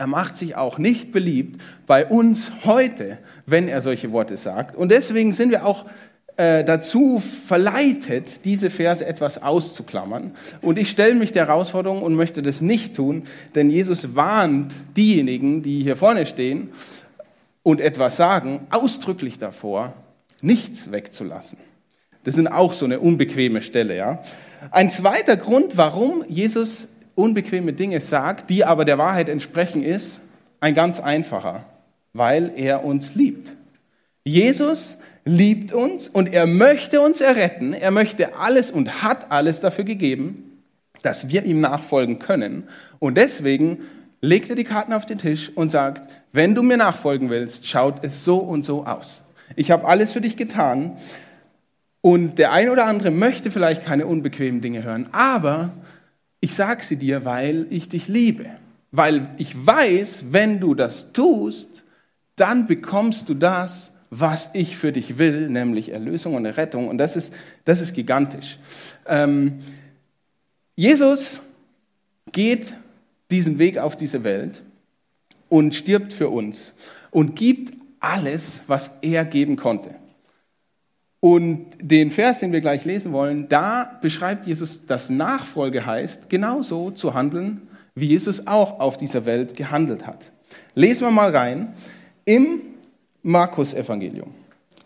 er 0.01 0.07
macht 0.07 0.35
sich 0.35 0.55
auch 0.55 0.79
nicht 0.79 1.11
beliebt 1.11 1.61
bei 1.85 2.07
uns 2.07 2.65
heute, 2.65 3.19
wenn 3.45 3.67
er 3.67 3.83
solche 3.83 4.11
Worte 4.11 4.35
sagt. 4.35 4.75
Und 4.75 4.89
deswegen 4.89 5.31
sind 5.31 5.51
wir 5.51 5.63
auch 5.63 5.85
äh, 6.37 6.63
dazu 6.63 7.19
verleitet, 7.19 8.43
diese 8.43 8.71
Verse 8.71 9.05
etwas 9.05 9.43
auszuklammern. 9.43 10.31
Und 10.63 10.79
ich 10.79 10.89
stelle 10.89 11.13
mich 11.13 11.33
der 11.33 11.45
Herausforderung 11.45 12.01
und 12.01 12.15
möchte 12.15 12.41
das 12.41 12.61
nicht 12.61 12.95
tun, 12.95 13.25
denn 13.53 13.69
Jesus 13.69 14.15
warnt 14.15 14.73
diejenigen, 14.97 15.61
die 15.61 15.83
hier 15.83 15.95
vorne 15.95 16.25
stehen 16.25 16.71
und 17.61 17.79
etwas 17.79 18.17
sagen, 18.17 18.61
ausdrücklich 18.71 19.37
davor, 19.37 19.93
nichts 20.41 20.91
wegzulassen. 20.91 21.59
Das 22.23 22.33
sind 22.33 22.47
auch 22.47 22.73
so 22.73 22.85
eine 22.85 22.99
unbequeme 22.99 23.61
Stelle, 23.61 23.95
ja. 23.97 24.19
Ein 24.71 24.89
zweiter 24.89 25.37
Grund, 25.37 25.77
warum 25.77 26.23
Jesus 26.27 26.87
unbequeme 27.21 27.73
Dinge 27.73 28.01
sagt, 28.01 28.49
die 28.49 28.65
aber 28.65 28.85
der 28.85 28.97
Wahrheit 28.97 29.29
entsprechen, 29.29 29.83
ist 29.83 30.29
ein 30.59 30.75
ganz 30.75 30.99
einfacher, 30.99 31.65
weil 32.13 32.51
er 32.55 32.83
uns 32.83 33.15
liebt. 33.15 33.53
Jesus 34.23 34.97
liebt 35.25 35.73
uns 35.73 36.07
und 36.07 36.31
er 36.31 36.47
möchte 36.47 37.01
uns 37.01 37.21
erretten. 37.21 37.73
Er 37.73 37.91
möchte 37.91 38.37
alles 38.37 38.71
und 38.71 39.03
hat 39.03 39.31
alles 39.31 39.59
dafür 39.59 39.83
gegeben, 39.83 40.63
dass 41.01 41.29
wir 41.29 41.43
ihm 41.43 41.59
nachfolgen 41.59 42.19
können. 42.19 42.67
Und 42.99 43.17
deswegen 43.17 43.79
legt 44.21 44.49
er 44.49 44.55
die 44.55 44.63
Karten 44.63 44.93
auf 44.93 45.05
den 45.05 45.17
Tisch 45.17 45.51
und 45.55 45.69
sagt, 45.69 46.09
wenn 46.31 46.55
du 46.55 46.63
mir 46.63 46.77
nachfolgen 46.77 47.29
willst, 47.29 47.67
schaut 47.67 48.03
es 48.03 48.23
so 48.23 48.37
und 48.37 48.63
so 48.63 48.85
aus. 48.85 49.23
Ich 49.55 49.71
habe 49.71 49.87
alles 49.87 50.13
für 50.13 50.21
dich 50.21 50.37
getan. 50.37 50.97
Und 52.01 52.39
der 52.39 52.51
ein 52.51 52.69
oder 52.69 52.85
andere 52.85 53.11
möchte 53.11 53.51
vielleicht 53.51 53.85
keine 53.85 54.07
unbequemen 54.07 54.61
Dinge 54.61 54.83
hören, 54.83 55.09
aber 55.11 55.71
ich 56.41 56.53
sage 56.53 56.83
sie 56.83 56.97
dir, 56.97 57.23
weil 57.23 57.67
ich 57.69 57.87
dich 57.87 58.07
liebe. 58.07 58.47
Weil 58.91 59.29
ich 59.37 59.65
weiß, 59.65 60.25
wenn 60.31 60.59
du 60.59 60.75
das 60.75 61.13
tust, 61.13 61.83
dann 62.35 62.67
bekommst 62.67 63.29
du 63.29 63.35
das, 63.35 63.99
was 64.09 64.49
ich 64.53 64.75
für 64.75 64.91
dich 64.91 65.17
will, 65.17 65.49
nämlich 65.49 65.89
Erlösung 65.89 66.35
und 66.35 66.45
Errettung. 66.45 66.89
Und 66.89 66.97
das 66.97 67.15
ist, 67.15 67.33
das 67.63 67.79
ist 67.79 67.93
gigantisch. 67.93 68.57
Ähm, 69.07 69.59
Jesus 70.75 71.41
geht 72.31 72.73
diesen 73.29 73.57
Weg 73.59 73.77
auf 73.77 73.95
diese 73.95 74.23
Welt 74.23 74.61
und 75.47 75.75
stirbt 75.75 76.11
für 76.11 76.29
uns 76.29 76.73
und 77.11 77.35
gibt 77.35 77.73
alles, 77.99 78.63
was 78.67 78.99
er 79.01 79.23
geben 79.23 79.55
konnte. 79.55 79.95
Und 81.21 81.67
den 81.79 82.09
Vers, 82.09 82.39
den 82.39 82.51
wir 82.51 82.61
gleich 82.61 82.83
lesen 82.83 83.13
wollen, 83.13 83.47
da 83.47 83.99
beschreibt 84.01 84.47
Jesus, 84.47 84.87
dass 84.87 85.11
Nachfolge 85.11 85.85
heißt, 85.85 86.29
genauso 86.29 86.89
zu 86.89 87.13
handeln, 87.13 87.61
wie 87.93 88.07
Jesus 88.07 88.47
auch 88.47 88.79
auf 88.79 88.97
dieser 88.97 89.25
Welt 89.25 89.55
gehandelt 89.55 90.07
hat. 90.07 90.31
Lesen 90.73 91.05
wir 91.07 91.11
mal 91.11 91.29
rein 91.29 91.73
im 92.25 92.61
Markus 93.21 93.75
Evangelium. 93.75 94.33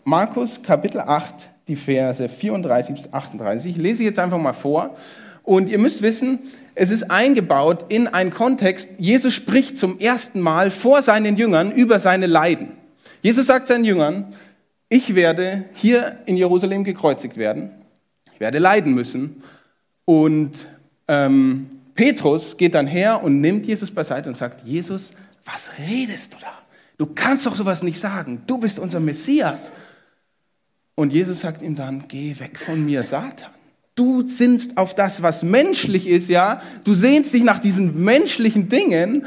Markus 0.04 0.62
Kapitel 0.62 1.00
8, 1.00 1.34
die 1.68 1.76
Verse 1.76 2.28
34 2.28 2.94
bis 2.94 3.12
38. 3.12 3.72
Ich 3.72 3.78
lese 3.78 4.04
jetzt 4.04 4.18
einfach 4.18 4.38
mal 4.38 4.52
vor. 4.52 4.94
Und 5.42 5.70
ihr 5.70 5.78
müsst 5.78 6.02
wissen, 6.02 6.40
es 6.74 6.90
ist 6.90 7.10
eingebaut 7.10 7.86
in 7.88 8.08
einen 8.08 8.30
Kontext. 8.30 8.96
Jesus 8.98 9.32
spricht 9.32 9.78
zum 9.78 9.98
ersten 9.98 10.40
Mal 10.40 10.70
vor 10.70 11.00
seinen 11.00 11.38
Jüngern 11.38 11.72
über 11.72 11.98
seine 11.98 12.26
Leiden. 12.26 12.72
Jesus 13.22 13.46
sagt 13.46 13.68
seinen 13.68 13.84
Jüngern, 13.84 14.26
ich 14.88 15.14
werde 15.14 15.64
hier 15.72 16.18
in 16.26 16.36
Jerusalem 16.36 16.84
gekreuzigt 16.84 17.36
werden. 17.36 17.70
Ich 18.32 18.40
werde 18.40 18.58
leiden 18.58 18.94
müssen. 18.94 19.42
Und 20.04 20.66
ähm, 21.08 21.70
Petrus 21.94 22.56
geht 22.56 22.74
dann 22.74 22.86
her 22.86 23.22
und 23.22 23.40
nimmt 23.40 23.66
Jesus 23.66 23.90
beiseite 23.90 24.28
und 24.28 24.36
sagt, 24.36 24.66
Jesus, 24.66 25.14
was 25.44 25.70
redest 25.78 26.34
du 26.34 26.38
da? 26.40 26.52
Du 26.98 27.06
kannst 27.06 27.46
doch 27.46 27.56
sowas 27.56 27.82
nicht 27.82 27.98
sagen. 27.98 28.42
Du 28.46 28.58
bist 28.58 28.78
unser 28.78 29.00
Messias. 29.00 29.72
Und 30.94 31.12
Jesus 31.12 31.40
sagt 31.40 31.62
ihm 31.62 31.76
dann, 31.76 32.04
geh 32.08 32.38
weg 32.38 32.58
von 32.58 32.84
mir, 32.84 33.02
Satan. 33.02 33.50
Du 33.94 34.26
sinnst 34.28 34.76
auf 34.76 34.94
das, 34.94 35.22
was 35.22 35.42
menschlich 35.42 36.06
ist, 36.06 36.28
ja. 36.28 36.62
Du 36.84 36.94
sehnst 36.94 37.32
dich 37.32 37.42
nach 37.42 37.58
diesen 37.58 38.04
menschlichen 38.04 38.68
Dingen 38.68 39.24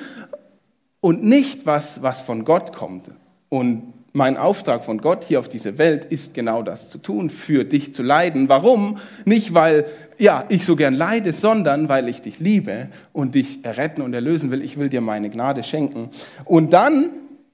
und 1.01 1.23
nicht 1.23 1.65
was, 1.65 2.01
was 2.01 2.21
von 2.21 2.45
Gott 2.45 2.73
kommt. 2.73 3.09
Und 3.49 3.93
mein 4.13 4.37
Auftrag 4.37 4.83
von 4.83 4.99
Gott 4.99 5.23
hier 5.23 5.39
auf 5.39 5.49
diese 5.49 5.77
Welt 5.77 6.05
ist 6.05 6.33
genau 6.33 6.63
das 6.63 6.89
zu 6.89 6.97
tun, 6.97 7.29
für 7.29 7.63
dich 7.63 7.93
zu 7.93 8.01
leiden. 8.01 8.49
Warum? 8.49 8.97
Nicht, 9.25 9.53
weil 9.53 9.85
ja, 10.17 10.45
ich 10.49 10.65
so 10.65 10.75
gern 10.75 10.93
leide, 10.93 11.31
sondern 11.31 11.89
weil 11.89 12.09
ich 12.09 12.21
dich 12.21 12.39
liebe 12.39 12.87
und 13.13 13.35
dich 13.35 13.63
erretten 13.63 14.01
und 14.01 14.13
erlösen 14.13 14.51
will. 14.51 14.61
Ich 14.63 14.77
will 14.77 14.89
dir 14.89 15.01
meine 15.01 15.29
Gnade 15.29 15.63
schenken. 15.63 16.09
Und 16.45 16.73
dann 16.73 17.09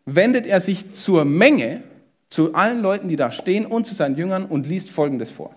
wendet 0.06 0.46
er 0.46 0.62
sich 0.62 0.92
zur 0.92 1.26
Menge, 1.26 1.84
zu 2.30 2.56
allen 2.56 2.82
Leuten, 2.82 3.08
die 3.08 3.16
da 3.16 3.32
stehen 3.32 3.66
und 3.66 3.86
zu 3.86 3.94
seinen 3.94 4.18
Jüngern 4.18 4.46
und 4.46 4.68
liest 4.68 4.90
Folgendes 4.90 5.32
vor. 5.32 5.54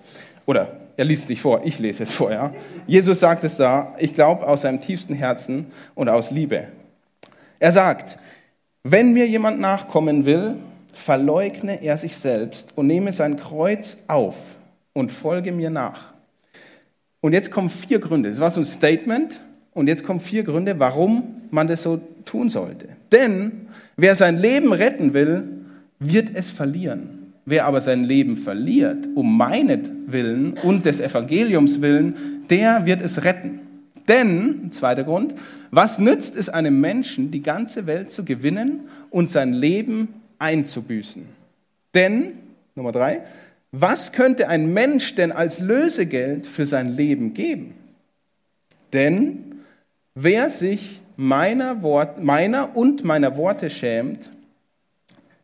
Oder 0.47 0.77
er 0.97 1.05
liest 1.05 1.31
nicht 1.31 1.41
vor, 1.41 1.63
ich 1.65 1.79
lese 1.79 2.03
es 2.03 2.13
vor, 2.13 2.33
ja. 2.33 2.53
Jesus 2.87 3.21
sagt 3.21 3.45
es 3.45 3.57
da, 3.57 3.95
ich 3.99 4.15
glaube 4.15 4.47
aus 4.47 4.63
seinem 4.63 4.81
tiefsten 4.81 5.15
Herzen 5.15 5.67
und 5.95 6.09
aus 6.09 6.31
Liebe. 6.31 6.69
Er 7.61 7.73
sagt, 7.73 8.19
wenn 8.83 9.13
mir 9.13 9.27
jemand 9.27 9.61
nachkommen 9.61 10.25
will, 10.25 10.57
verleugne 10.99 11.83
er 11.83 11.97
sich 11.97 12.17
selbst 12.17 12.71
und 12.77 12.87
nehme 12.87 13.13
sein 13.13 13.37
Kreuz 13.37 14.05
auf 14.09 14.57
und 14.93 15.13
folge 15.13 15.53
mir 15.53 15.71
nach. 15.71 16.13
Und 17.21 17.33
jetzt 17.33 17.51
kommen 17.51 17.71
vier 17.71 17.99
Gründe. 17.99 18.31
Das 18.31 18.41
war 18.41 18.51
so 18.51 18.61
ein 18.61 18.67
Statement. 18.67 19.41
Und 19.73 19.87
jetzt 19.87 20.05
kommen 20.05 20.21
vier 20.21 20.43
Gründe, 20.43 20.79
warum 20.81 21.23
man 21.51 21.69
das 21.69 21.83
so 21.83 22.01
tun 22.25 22.51
sollte. 22.51 22.89
Denn 23.13 23.69
wer 23.97 24.17
sein 24.17 24.37
Leben 24.37 24.73
retten 24.73 25.15
will, 25.15 25.45
wird 26.01 26.31
es 26.35 26.51
verlieren. 26.51 27.33
Wer 27.45 27.65
aber 27.65 27.81
sein 27.81 28.05
Leben 28.05 28.37
verliert, 28.37 29.09
um 29.15 29.37
meinetwillen 29.37 30.55
und 30.65 30.85
des 30.85 31.01
Evangeliums 31.01 31.81
willen, 31.81 32.45
der 32.51 32.87
wird 32.87 33.01
es 33.01 33.25
retten. 33.25 33.61
Denn, 34.09 34.71
zweiter 34.73 35.05
Grund, 35.05 35.35
was 35.71 35.99
nützt 35.99 36.37
es 36.37 36.49
einem 36.49 36.81
Menschen, 36.81 37.31
die 37.31 37.43
ganze 37.43 37.87
Welt 37.87 38.11
zu 38.11 38.25
gewinnen 38.25 38.81
und 39.11 39.31
sein 39.31 39.53
Leben 39.53 40.09
einzubüßen? 40.39 41.27
Denn, 41.95 42.33
Nummer 42.75 42.93
drei, 42.93 43.23
was 43.73 44.13
könnte 44.13 44.49
ein 44.49 44.73
Mensch 44.73 45.15
denn 45.15 45.33
als 45.33 45.61
Lösegeld 45.61 46.47
für 46.47 46.67
sein 46.67 46.97
Leben 46.97 47.35
geben? 47.35 47.75
Denn 48.93 49.63
wer 50.15 50.51
sich 50.51 51.01
meiner, 51.17 51.83
Wort, 51.83 52.23
meiner 52.23 52.77
und 52.77 53.05
meiner 53.05 53.37
Worte 53.37 53.69
schämt, 53.71 54.31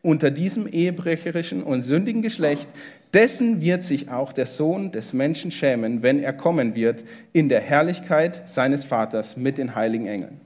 unter 0.01 0.31
diesem 0.31 0.67
ehebrecherischen 0.67 1.63
und 1.63 1.81
sündigen 1.81 2.21
Geschlecht, 2.21 2.67
dessen 3.13 3.61
wird 3.61 3.83
sich 3.83 4.09
auch 4.09 4.33
der 4.33 4.45
Sohn 4.45 4.91
des 4.91 5.13
Menschen 5.13 5.51
schämen, 5.51 6.03
wenn 6.03 6.21
er 6.21 6.33
kommen 6.33 6.75
wird 6.75 7.03
in 7.33 7.49
der 7.49 7.61
Herrlichkeit 7.61 8.47
seines 8.47 8.85
Vaters 8.85 9.37
mit 9.37 9.57
den 9.57 9.75
heiligen 9.75 10.05
Engeln. 10.05 10.41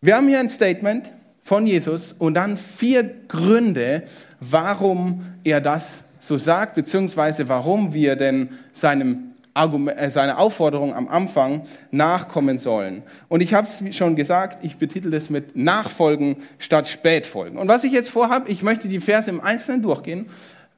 Wir 0.00 0.16
haben 0.16 0.28
hier 0.28 0.38
ein 0.38 0.50
Statement 0.50 1.10
von 1.44 1.66
Jesus 1.66 2.12
und 2.12 2.34
dann 2.34 2.56
vier 2.56 3.04
Gründe, 3.28 4.02
warum 4.40 5.24
er 5.44 5.60
das 5.60 6.04
so 6.18 6.38
sagt, 6.38 6.74
beziehungsweise 6.74 7.48
warum 7.50 7.92
wir 7.92 8.16
denn 8.16 8.48
seinem 8.72 9.34
Argument, 9.52 9.98
äh, 9.98 10.10
seine 10.10 10.38
Aufforderung 10.38 10.94
am 10.94 11.06
Anfang 11.06 11.62
nachkommen 11.90 12.58
sollen. 12.58 13.02
Und 13.28 13.42
ich 13.42 13.52
habe 13.52 13.68
es 13.68 13.94
schon 13.94 14.16
gesagt, 14.16 14.64
ich 14.64 14.78
betitel 14.78 15.10
das 15.10 15.30
mit 15.30 15.54
Nachfolgen 15.54 16.36
statt 16.58 16.88
Spätfolgen. 16.88 17.58
Und 17.58 17.68
was 17.68 17.84
ich 17.84 17.92
jetzt 17.92 18.10
vorhabe, 18.10 18.50
ich 18.50 18.62
möchte 18.62 18.88
die 18.88 19.00
Verse 19.00 19.30
im 19.30 19.40
Einzelnen 19.40 19.82
durchgehen, 19.82 20.26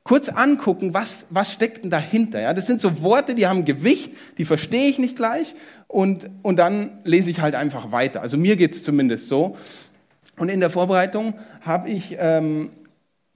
kurz 0.02 0.28
angucken, 0.28 0.94
was, 0.94 1.26
was 1.30 1.52
steckt 1.52 1.84
denn 1.84 1.90
dahinter. 1.90 2.40
Ja? 2.40 2.54
Das 2.54 2.66
sind 2.66 2.80
so 2.80 3.02
Worte, 3.02 3.34
die 3.34 3.46
haben 3.46 3.64
Gewicht, 3.64 4.12
die 4.36 4.44
verstehe 4.44 4.88
ich 4.88 4.98
nicht 4.98 5.16
gleich 5.16 5.54
und, 5.88 6.28
und 6.42 6.56
dann 6.56 6.90
lese 7.04 7.30
ich 7.30 7.40
halt 7.40 7.54
einfach 7.54 7.92
weiter. 7.92 8.20
Also 8.20 8.36
mir 8.36 8.56
geht 8.56 8.72
es 8.72 8.82
zumindest 8.82 9.28
so. 9.28 9.56
Und 10.38 10.48
in 10.48 10.60
der 10.60 10.70
Vorbereitung 10.70 11.34
habe 11.62 11.88
ich 11.88 12.16
ähm, 12.18 12.70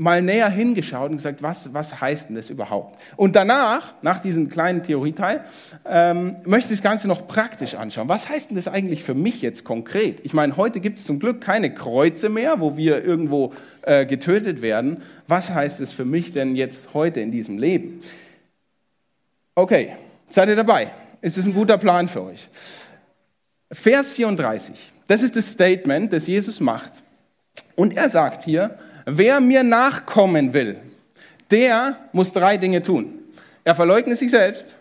mal 0.01 0.23
näher 0.23 0.49
hingeschaut 0.49 1.11
und 1.11 1.19
gesagt, 1.19 1.43
was, 1.43 1.75
was 1.75 2.01
heißt 2.01 2.31
denn 2.31 2.37
das 2.37 2.49
überhaupt? 2.49 2.99
Und 3.17 3.37
danach, 3.37 3.95
nach 4.01 4.19
diesem 4.21 4.49
kleinen 4.49 4.83
Theorieteil, 4.83 5.45
ähm, 5.87 6.37
möchte 6.45 6.73
ich 6.73 6.79
das 6.79 6.83
Ganze 6.83 7.07
noch 7.07 7.29
praktisch 7.29 7.75
anschauen. 7.75 8.09
Was 8.09 8.31
heißt 8.31 8.51
denn 8.51 8.57
das 8.57 8.67
eigentlich 8.67 9.03
für 9.03 9.15
mich 9.15 9.43
jetzt 9.43 9.65
konkret? 9.65 10.21
Ich 10.25 10.33
meine, 10.33 10.57
heute 10.57 10.81
gibt 10.81 10.99
es 10.99 11.05
zum 11.05 11.19
Glück 11.19 11.43
keine 11.43 11.75
Kreuze 11.75 12.31
mehr, 12.31 12.61
wo 12.61 12.79
wir 12.79 13.05
irgendwo 13.05 13.53
äh, 13.83 14.07
getötet 14.07 14.63
werden. 14.63 15.03
Was 15.29 15.51
heißt 15.51 15.81
es 15.81 15.93
für 15.93 16.07
mich 16.07 16.33
denn 16.33 16.57
jetzt 16.57 16.95
heute 16.95 17.21
in 17.21 17.31
diesem 17.31 17.59
Leben? 17.59 18.01
Okay, 19.55 19.97
seid 20.31 20.49
ihr 20.49 20.57
dabei? 20.57 20.89
Ist 21.21 21.37
es 21.37 21.45
ein 21.45 21.53
guter 21.53 21.77
Plan 21.77 22.09
für 22.09 22.23
euch? 22.23 22.49
Vers 23.71 24.13
34, 24.13 24.93
das 25.11 25.25
ist 25.25 25.35
das 25.35 25.51
Statement, 25.51 26.13
das 26.13 26.29
Jesus 26.29 26.61
macht. 26.61 27.03
Und 27.75 27.97
er 27.97 28.09
sagt 28.09 28.45
hier, 28.45 28.79
wer 29.07 29.41
mir 29.41 29.65
nachkommen 29.65 30.53
will, 30.53 30.77
der 31.51 31.97
muss 32.13 32.33
drei 32.33 32.57
Dinge 32.57 32.81
tun. 32.81 33.19
Er 33.65 33.75
verleugne 33.75 34.15
sich 34.15 34.31
selbst, 34.31 34.77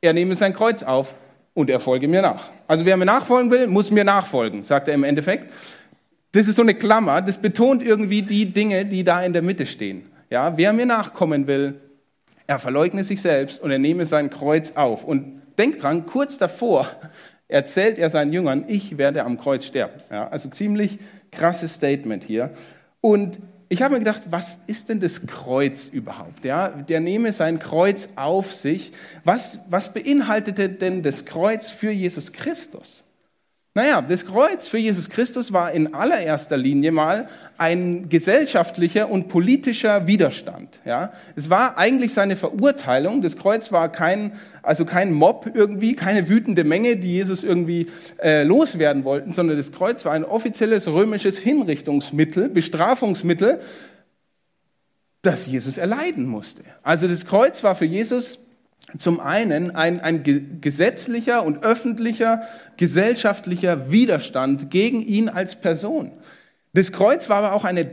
er 0.00 0.12
nehme 0.12 0.34
sein 0.34 0.52
Kreuz 0.52 0.82
auf 0.82 1.14
und 1.54 1.70
er 1.70 1.78
folge 1.78 2.08
mir 2.08 2.20
nach. 2.20 2.50
Also 2.66 2.84
wer 2.84 2.96
mir 2.96 3.04
nachfolgen 3.04 3.48
will, 3.48 3.68
muss 3.68 3.92
mir 3.92 4.02
nachfolgen, 4.02 4.64
sagt 4.64 4.88
er 4.88 4.94
im 4.94 5.04
Endeffekt. 5.04 5.52
Das 6.32 6.48
ist 6.48 6.56
so 6.56 6.62
eine 6.62 6.74
Klammer, 6.74 7.22
das 7.22 7.40
betont 7.40 7.84
irgendwie 7.84 8.22
die 8.22 8.46
Dinge, 8.46 8.86
die 8.86 9.04
da 9.04 9.22
in 9.22 9.32
der 9.32 9.42
Mitte 9.42 9.66
stehen. 9.66 10.10
Ja, 10.30 10.58
wer 10.58 10.72
mir 10.72 10.84
nachkommen 10.84 11.46
will, 11.46 11.80
er 12.48 12.58
verleugne 12.58 13.04
sich 13.04 13.22
selbst 13.22 13.62
und 13.62 13.70
er 13.70 13.78
nehme 13.78 14.04
sein 14.04 14.30
Kreuz 14.30 14.72
auf. 14.72 15.04
Und 15.04 15.42
denkt 15.58 15.84
dran, 15.84 16.06
kurz 16.06 16.38
davor 16.38 16.88
erzählt 17.48 17.98
er 17.98 18.10
seinen 18.10 18.32
Jüngern, 18.32 18.64
ich 18.68 18.98
werde 18.98 19.24
am 19.24 19.36
Kreuz 19.36 19.64
sterben. 19.64 20.00
Ja, 20.10 20.28
also 20.28 20.48
ziemlich 20.48 20.98
krasses 21.30 21.74
Statement 21.74 22.24
hier. 22.24 22.50
Und 23.00 23.38
ich 23.68 23.82
habe 23.82 23.94
mir 23.94 23.98
gedacht, 24.00 24.22
was 24.30 24.60
ist 24.66 24.88
denn 24.88 25.00
das 25.00 25.26
Kreuz 25.26 25.88
überhaupt? 25.88 26.44
Ja, 26.44 26.68
der 26.68 27.00
nehme 27.00 27.32
sein 27.32 27.58
Kreuz 27.58 28.10
auf 28.16 28.52
sich. 28.52 28.92
Was, 29.24 29.60
was 29.70 29.92
beinhaltete 29.92 30.68
denn 30.68 31.02
das 31.02 31.24
Kreuz 31.24 31.70
für 31.70 31.90
Jesus 31.90 32.32
Christus? 32.32 33.05
Naja, 33.76 34.00
das 34.00 34.24
Kreuz 34.24 34.68
für 34.68 34.78
Jesus 34.78 35.10
Christus 35.10 35.52
war 35.52 35.70
in 35.70 35.92
allererster 35.92 36.56
Linie 36.56 36.92
mal 36.92 37.28
ein 37.58 38.08
gesellschaftlicher 38.08 39.10
und 39.10 39.28
politischer 39.28 40.06
Widerstand. 40.06 40.80
Ja, 40.86 41.12
es 41.36 41.50
war 41.50 41.76
eigentlich 41.76 42.14
seine 42.14 42.36
Verurteilung. 42.36 43.20
Das 43.20 43.36
Kreuz 43.36 43.72
war 43.72 43.92
kein, 43.92 44.32
also 44.62 44.86
kein 44.86 45.12
Mob 45.12 45.50
irgendwie, 45.52 45.94
keine 45.94 46.30
wütende 46.30 46.64
Menge, 46.64 46.96
die 46.96 47.12
Jesus 47.12 47.44
irgendwie 47.44 47.88
äh, 48.22 48.44
loswerden 48.44 49.04
wollten, 49.04 49.34
sondern 49.34 49.58
das 49.58 49.72
Kreuz 49.72 50.06
war 50.06 50.12
ein 50.12 50.24
offizielles 50.24 50.88
römisches 50.88 51.36
Hinrichtungsmittel, 51.36 52.48
Bestrafungsmittel, 52.48 53.60
das 55.20 55.46
Jesus 55.46 55.76
erleiden 55.76 56.24
musste. 56.24 56.62
Also 56.82 57.08
das 57.08 57.26
Kreuz 57.26 57.62
war 57.62 57.76
für 57.76 57.84
Jesus 57.84 58.45
zum 58.96 59.20
einen 59.20 59.74
ein, 59.74 60.00
ein 60.00 60.60
gesetzlicher 60.60 61.44
und 61.44 61.64
öffentlicher 61.64 62.42
gesellschaftlicher 62.76 63.90
Widerstand 63.90 64.70
gegen 64.70 65.02
ihn 65.02 65.28
als 65.28 65.60
Person. 65.60 66.12
Das 66.72 66.92
Kreuz 66.92 67.28
war 67.28 67.38
aber 67.38 67.52
auch 67.52 67.64
eine 67.64 67.90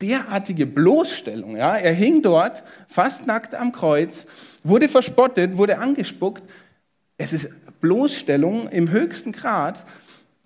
derartige 0.00 0.66
Bloßstellung. 0.66 1.56
Ja? 1.56 1.76
Er 1.76 1.92
hing 1.92 2.22
dort 2.22 2.62
fast 2.86 3.26
nackt 3.26 3.54
am 3.54 3.72
Kreuz, 3.72 4.26
wurde 4.62 4.88
verspottet, 4.88 5.56
wurde 5.56 5.78
angespuckt. 5.78 6.42
Es 7.18 7.32
ist 7.32 7.54
Bloßstellung 7.80 8.68
im 8.68 8.90
höchsten 8.90 9.32
Grad. 9.32 9.78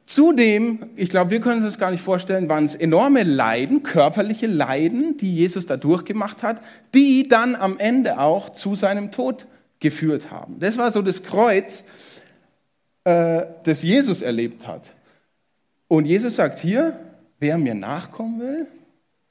Zudem, 0.06 0.90
ich 0.96 1.08
glaube, 1.08 1.30
wir 1.30 1.40
können 1.40 1.62
uns 1.62 1.74
das 1.74 1.78
gar 1.78 1.92
nicht 1.92 2.02
vorstellen, 2.02 2.48
waren 2.48 2.64
es 2.64 2.74
enorme 2.74 3.22
Leiden, 3.22 3.84
körperliche 3.84 4.48
Leiden, 4.48 5.16
die 5.16 5.32
Jesus 5.32 5.66
da 5.66 5.76
durchgemacht 5.76 6.42
hat, 6.42 6.60
die 6.94 7.28
dann 7.28 7.54
am 7.54 7.78
Ende 7.78 8.18
auch 8.18 8.50
zu 8.50 8.74
seinem 8.74 9.12
Tod 9.12 9.46
geführt 9.80 10.30
haben. 10.30 10.58
Das 10.60 10.76
war 10.78 10.90
so 10.90 11.02
das 11.02 11.22
Kreuz, 11.22 11.84
äh, 13.04 13.46
das 13.64 13.82
Jesus 13.82 14.22
erlebt 14.22 14.66
hat. 14.66 14.94
Und 15.88 16.04
Jesus 16.04 16.36
sagt 16.36 16.60
hier, 16.60 16.98
wer 17.40 17.58
mir 17.58 17.74
nachkommen 17.74 18.38
will, 18.40 18.66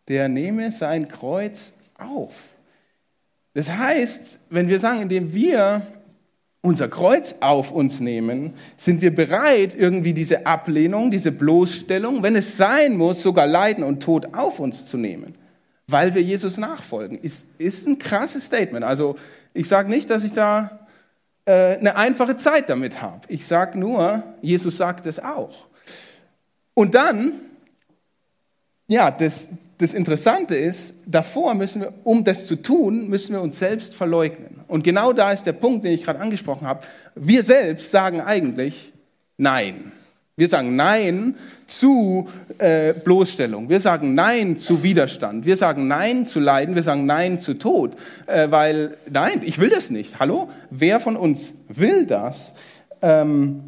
der 0.07 0.27
nehme 0.27 0.71
sein 0.71 1.07
Kreuz 1.07 1.75
auf. 1.97 2.49
Das 3.53 3.69
heißt, 3.69 4.41
wenn 4.49 4.67
wir 4.67 4.79
sagen, 4.79 5.01
indem 5.01 5.33
wir 5.33 5.85
unser 6.61 6.89
Kreuz 6.89 7.35
auf 7.39 7.71
uns 7.71 7.99
nehmen, 7.99 8.53
sind 8.75 9.01
wir 9.01 9.13
bereit, 9.13 9.75
irgendwie 9.77 10.13
diese 10.13 10.45
Ablehnung, 10.45 11.09
diese 11.11 11.31
Bloßstellung, 11.31 12.21
wenn 12.21 12.35
es 12.35 12.57
sein 12.57 12.97
muss, 12.97 13.21
sogar 13.21 13.47
Leiden 13.47 13.83
und 13.83 14.01
Tod 14.01 14.33
auf 14.33 14.59
uns 14.59 14.85
zu 14.85 14.97
nehmen, 14.97 15.35
weil 15.87 16.13
wir 16.13 16.21
Jesus 16.21 16.57
nachfolgen. 16.57 17.17
Ist, 17.17 17.61
ist 17.61 17.87
ein 17.87 17.97
krasses 17.97 18.45
Statement. 18.45 18.83
Also 18.83 19.15
ich 19.53 19.67
sage 19.67 19.89
nicht, 19.89 20.09
dass 20.09 20.23
ich 20.23 20.33
da 20.33 20.79
äh, 21.45 21.77
eine 21.77 21.95
einfache 21.95 22.37
Zeit 22.37 22.69
damit 22.69 23.01
habe. 23.01 23.21
Ich 23.27 23.45
sage 23.45 23.77
nur, 23.77 24.23
Jesus 24.41 24.77
sagt 24.77 25.05
es 25.05 25.23
auch. 25.23 25.67
Und 26.73 26.95
dann, 26.95 27.33
ja, 28.87 29.11
das, 29.11 29.49
das 29.77 29.93
Interessante 29.93 30.55
ist, 30.55 30.95
davor 31.05 31.53
müssen 31.55 31.81
wir, 31.81 31.93
um 32.03 32.23
das 32.23 32.45
zu 32.45 32.55
tun, 32.55 33.07
müssen 33.09 33.33
wir 33.33 33.41
uns 33.41 33.59
selbst 33.59 33.95
verleugnen. 33.95 34.61
Und 34.67 34.83
genau 34.83 35.13
da 35.13 35.31
ist 35.31 35.43
der 35.43 35.53
Punkt, 35.53 35.85
den 35.85 35.93
ich 35.93 36.03
gerade 36.03 36.19
angesprochen 36.19 36.67
habe. 36.67 36.85
Wir 37.15 37.43
selbst 37.43 37.91
sagen 37.91 38.21
eigentlich 38.21 38.93
Nein. 39.39 39.93
Wir 40.39 40.47
sagen 40.47 40.77
Nein 40.77 41.35
zu 41.67 42.29
äh, 42.59 42.93
Bloßstellung. 42.93 43.67
Wir 43.67 43.81
sagen 43.81 44.13
Nein 44.13 44.57
zu 44.57 44.83
Widerstand. 44.83 45.45
Wir 45.45 45.57
sagen 45.57 45.89
Nein 45.89 46.25
zu 46.25 46.39
Leiden. 46.39 46.75
Wir 46.75 46.83
sagen 46.83 47.05
Nein 47.05 47.41
zu 47.41 47.55
Tod. 47.55 47.91
Äh, 48.25 48.49
weil, 48.49 48.95
nein, 49.11 49.41
ich 49.43 49.59
will 49.59 49.69
das 49.69 49.89
nicht. 49.89 50.17
Hallo? 50.17 50.49
Wer 50.69 51.01
von 51.01 51.17
uns 51.17 51.55
will 51.67 52.05
das? 52.05 52.53
Ähm, 53.01 53.63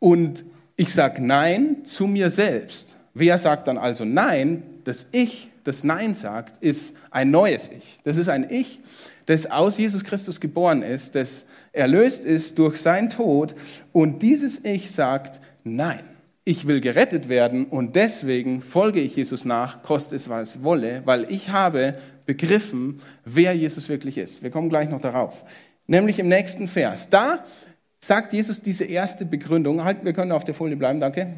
und 0.00 0.44
ich 0.74 0.92
sage 0.92 1.24
Nein 1.24 1.84
zu 1.84 2.08
mir 2.08 2.32
selbst. 2.32 2.96
Wer 3.14 3.38
sagt 3.38 3.68
dann 3.68 3.78
also 3.78 4.04
Nein? 4.04 4.64
Das 4.82 5.10
Ich, 5.12 5.50
das 5.62 5.84
Nein 5.84 6.16
sagt, 6.16 6.64
ist 6.64 6.96
ein 7.12 7.30
neues 7.30 7.70
Ich. 7.70 8.00
Das 8.02 8.16
ist 8.16 8.28
ein 8.28 8.50
Ich, 8.50 8.80
das 9.26 9.48
aus 9.52 9.78
Jesus 9.78 10.02
Christus 10.02 10.40
geboren 10.40 10.82
ist, 10.82 11.14
das 11.14 11.44
erlöst 11.72 12.24
ist 12.24 12.58
durch 12.58 12.78
seinen 12.78 13.10
Tod. 13.10 13.54
Und 13.92 14.22
dieses 14.22 14.64
Ich 14.64 14.90
sagt, 14.90 15.40
nein, 15.64 16.00
ich 16.44 16.66
will 16.66 16.80
gerettet 16.80 17.28
werden 17.28 17.66
und 17.66 17.94
deswegen 17.94 18.62
folge 18.62 19.00
ich 19.00 19.16
Jesus 19.16 19.44
nach, 19.44 19.82
koste 19.82 20.16
es, 20.16 20.30
was 20.30 20.62
wolle, 20.62 21.02
weil 21.04 21.26
ich 21.30 21.50
habe 21.50 21.98
begriffen, 22.24 23.00
wer 23.24 23.54
Jesus 23.54 23.88
wirklich 23.88 24.16
ist. 24.16 24.42
Wir 24.42 24.50
kommen 24.50 24.70
gleich 24.70 24.88
noch 24.88 25.00
darauf. 25.00 25.44
Nämlich 25.86 26.18
im 26.18 26.28
nächsten 26.28 26.68
Vers. 26.68 27.10
Da 27.10 27.44
sagt 28.00 28.32
Jesus 28.32 28.62
diese 28.62 28.84
erste 28.84 29.24
Begründung. 29.24 29.84
Halt, 29.84 30.04
wir 30.04 30.12
können 30.12 30.32
auf 30.32 30.44
der 30.44 30.54
Folie 30.54 30.76
bleiben, 30.76 31.00
danke. 31.00 31.34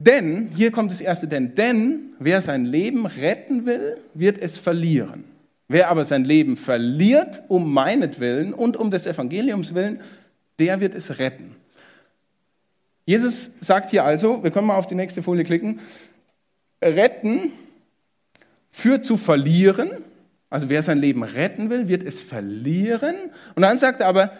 Denn, 0.00 0.48
hier 0.54 0.72
kommt 0.72 0.90
das 0.90 1.00
erste 1.00 1.28
Denn, 1.28 1.54
denn 1.54 2.14
wer 2.18 2.40
sein 2.40 2.64
Leben 2.64 3.06
retten 3.06 3.66
will, 3.66 3.98
wird 4.14 4.38
es 4.38 4.58
verlieren. 4.58 5.29
Wer 5.72 5.88
aber 5.88 6.04
sein 6.04 6.24
Leben 6.24 6.56
verliert 6.56 7.44
um 7.46 7.72
meinetwillen 7.72 8.52
und 8.52 8.76
um 8.76 8.90
des 8.90 9.06
Evangeliums 9.06 9.72
willen, 9.72 10.00
der 10.58 10.80
wird 10.80 10.96
es 10.96 11.20
retten. 11.20 11.54
Jesus 13.06 13.60
sagt 13.60 13.90
hier 13.90 14.04
also, 14.04 14.42
wir 14.42 14.50
können 14.50 14.66
mal 14.66 14.76
auf 14.76 14.88
die 14.88 14.96
nächste 14.96 15.22
Folie 15.22 15.44
klicken, 15.44 15.78
retten 16.82 17.52
führt 18.72 19.04
zu 19.06 19.16
verlieren, 19.16 19.92
also 20.48 20.68
wer 20.70 20.82
sein 20.82 20.98
Leben 20.98 21.22
retten 21.22 21.70
will, 21.70 21.86
wird 21.86 22.02
es 22.02 22.20
verlieren. 22.20 23.14
Und 23.54 23.62
dann 23.62 23.78
sagt 23.78 24.00
er 24.00 24.08
aber, 24.08 24.32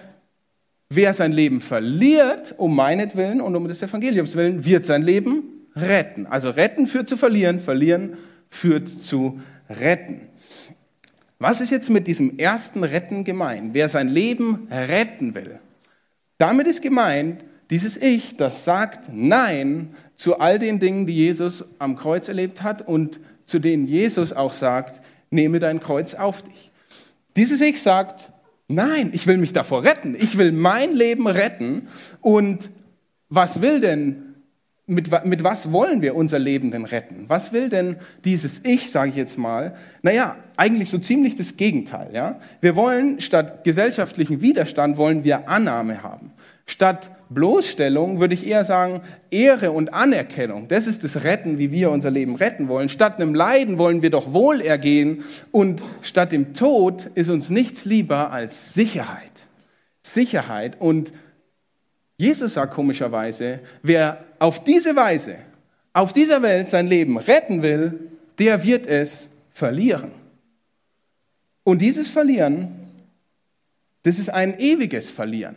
wer 0.88 1.14
sein 1.14 1.30
Leben 1.30 1.60
verliert, 1.60 2.56
um 2.58 2.74
meinetwillen 2.74 3.40
und 3.40 3.54
um 3.54 3.68
des 3.68 3.80
Evangeliums 3.82 4.34
willen, 4.34 4.64
wird 4.64 4.84
sein 4.84 5.02
Leben 5.02 5.44
retten. 5.76 6.26
Also 6.26 6.50
retten 6.50 6.88
führt 6.88 7.08
zu 7.08 7.16
verlieren, 7.16 7.60
verlieren 7.60 8.16
führt 8.48 8.88
zu 8.88 9.40
retten. 9.68 10.22
Was 11.40 11.62
ist 11.62 11.70
jetzt 11.70 11.88
mit 11.88 12.06
diesem 12.06 12.38
ersten 12.38 12.84
Retten 12.84 13.24
gemeint? 13.24 13.72
Wer 13.72 13.88
sein 13.88 14.08
Leben 14.08 14.68
retten 14.70 15.34
will. 15.34 15.58
Damit 16.36 16.66
ist 16.66 16.82
gemeint 16.82 17.42
dieses 17.70 17.96
Ich, 17.96 18.36
das 18.36 18.66
sagt 18.66 19.08
Nein 19.10 19.94
zu 20.14 20.38
all 20.38 20.58
den 20.58 20.78
Dingen, 20.78 21.06
die 21.06 21.16
Jesus 21.16 21.76
am 21.78 21.96
Kreuz 21.96 22.28
erlebt 22.28 22.62
hat 22.62 22.86
und 22.86 23.20
zu 23.46 23.58
denen 23.58 23.86
Jesus 23.86 24.34
auch 24.34 24.52
sagt, 24.52 25.00
nehme 25.30 25.60
dein 25.60 25.80
Kreuz 25.80 26.12
auf 26.12 26.42
dich. 26.42 26.70
Dieses 27.36 27.62
Ich 27.62 27.80
sagt, 27.80 28.28
nein, 28.68 29.10
ich 29.14 29.26
will 29.26 29.38
mich 29.38 29.54
davor 29.54 29.82
retten. 29.82 30.14
Ich 30.14 30.36
will 30.36 30.52
mein 30.52 30.92
Leben 30.92 31.26
retten. 31.26 31.88
Und 32.20 32.68
was 33.30 33.62
will 33.62 33.80
denn, 33.80 34.29
mit, 34.90 35.24
mit 35.24 35.44
was 35.44 35.70
wollen 35.72 36.02
wir 36.02 36.16
unser 36.16 36.38
Leben 36.38 36.70
denn 36.72 36.84
retten? 36.84 37.24
Was 37.28 37.52
will 37.52 37.68
denn 37.68 37.96
dieses 38.24 38.64
Ich, 38.64 38.90
sage 38.90 39.10
ich 39.10 39.16
jetzt 39.16 39.38
mal? 39.38 39.74
Naja, 40.02 40.36
eigentlich 40.56 40.90
so 40.90 40.98
ziemlich 40.98 41.36
das 41.36 41.56
Gegenteil. 41.56 42.10
Ja? 42.12 42.40
Wir 42.60 42.74
wollen 42.74 43.20
statt 43.20 43.62
gesellschaftlichen 43.64 44.40
Widerstand, 44.40 44.96
wollen 44.96 45.22
wir 45.22 45.48
Annahme 45.48 46.02
haben. 46.02 46.32
Statt 46.66 47.10
Bloßstellung 47.30 48.18
würde 48.18 48.34
ich 48.34 48.46
eher 48.46 48.64
sagen, 48.64 49.02
Ehre 49.30 49.70
und 49.70 49.94
Anerkennung. 49.94 50.66
Das 50.66 50.88
ist 50.88 51.04
das 51.04 51.22
Retten, 51.22 51.58
wie 51.58 51.70
wir 51.70 51.92
unser 51.92 52.10
Leben 52.10 52.34
retten 52.34 52.68
wollen. 52.68 52.88
Statt 52.88 53.16
einem 53.16 53.34
Leiden 53.34 53.78
wollen 53.78 54.02
wir 54.02 54.10
doch 54.10 54.32
Wohlergehen 54.32 55.22
und 55.52 55.80
statt 56.02 56.32
dem 56.32 56.52
Tod 56.52 57.06
ist 57.14 57.30
uns 57.30 57.48
nichts 57.48 57.84
lieber 57.84 58.32
als 58.32 58.74
Sicherheit. 58.74 59.46
Sicherheit. 60.02 60.76
Und 60.80 61.12
Jesus 62.20 62.52
sagt 62.52 62.74
komischerweise, 62.74 63.60
wer 63.82 64.22
auf 64.38 64.62
diese 64.62 64.94
Weise, 64.94 65.38
auf 65.94 66.12
dieser 66.12 66.42
Welt 66.42 66.68
sein 66.68 66.86
Leben 66.86 67.16
retten 67.16 67.62
will, 67.62 68.10
der 68.38 68.62
wird 68.62 68.86
es 68.86 69.30
verlieren. 69.50 70.10
Und 71.64 71.80
dieses 71.80 72.10
Verlieren, 72.10 72.72
das 74.02 74.18
ist 74.18 74.28
ein 74.28 74.60
ewiges 74.60 75.10
Verlieren. 75.10 75.56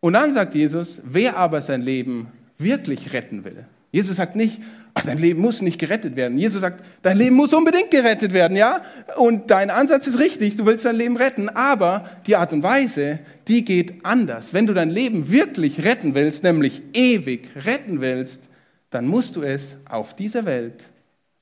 Und 0.00 0.14
dann 0.14 0.32
sagt 0.32 0.54
Jesus, 0.54 1.02
wer 1.04 1.36
aber 1.36 1.60
sein 1.60 1.82
Leben 1.82 2.32
wirklich 2.56 3.12
retten 3.12 3.44
will. 3.44 3.66
Jesus 3.92 4.16
sagt 4.16 4.34
nicht, 4.34 4.60
ach, 4.94 5.04
dein 5.04 5.18
Leben 5.18 5.40
muss 5.40 5.62
nicht 5.62 5.78
gerettet 5.78 6.16
werden. 6.16 6.38
Jesus 6.38 6.62
sagt, 6.62 6.82
dein 7.02 7.16
Leben 7.16 7.36
muss 7.36 7.54
unbedingt 7.54 7.90
gerettet 7.90 8.32
werden, 8.32 8.56
ja? 8.56 8.82
Und 9.16 9.50
dein 9.50 9.70
Ansatz 9.70 10.06
ist 10.06 10.18
richtig, 10.18 10.56
du 10.56 10.66
willst 10.66 10.84
dein 10.84 10.96
Leben 10.96 11.16
retten, 11.16 11.48
aber 11.48 12.08
die 12.26 12.36
Art 12.36 12.52
und 12.52 12.62
Weise, 12.62 13.20
die 13.48 13.64
geht 13.64 14.04
anders. 14.04 14.54
Wenn 14.54 14.66
du 14.66 14.74
dein 14.74 14.90
Leben 14.90 15.30
wirklich 15.30 15.84
retten 15.84 16.14
willst, 16.14 16.42
nämlich 16.42 16.82
ewig 16.94 17.48
retten 17.64 18.00
willst, 18.00 18.48
dann 18.90 19.06
musst 19.06 19.36
du 19.36 19.42
es 19.42 19.82
auf 19.88 20.16
dieser 20.16 20.44
Welt 20.44 20.84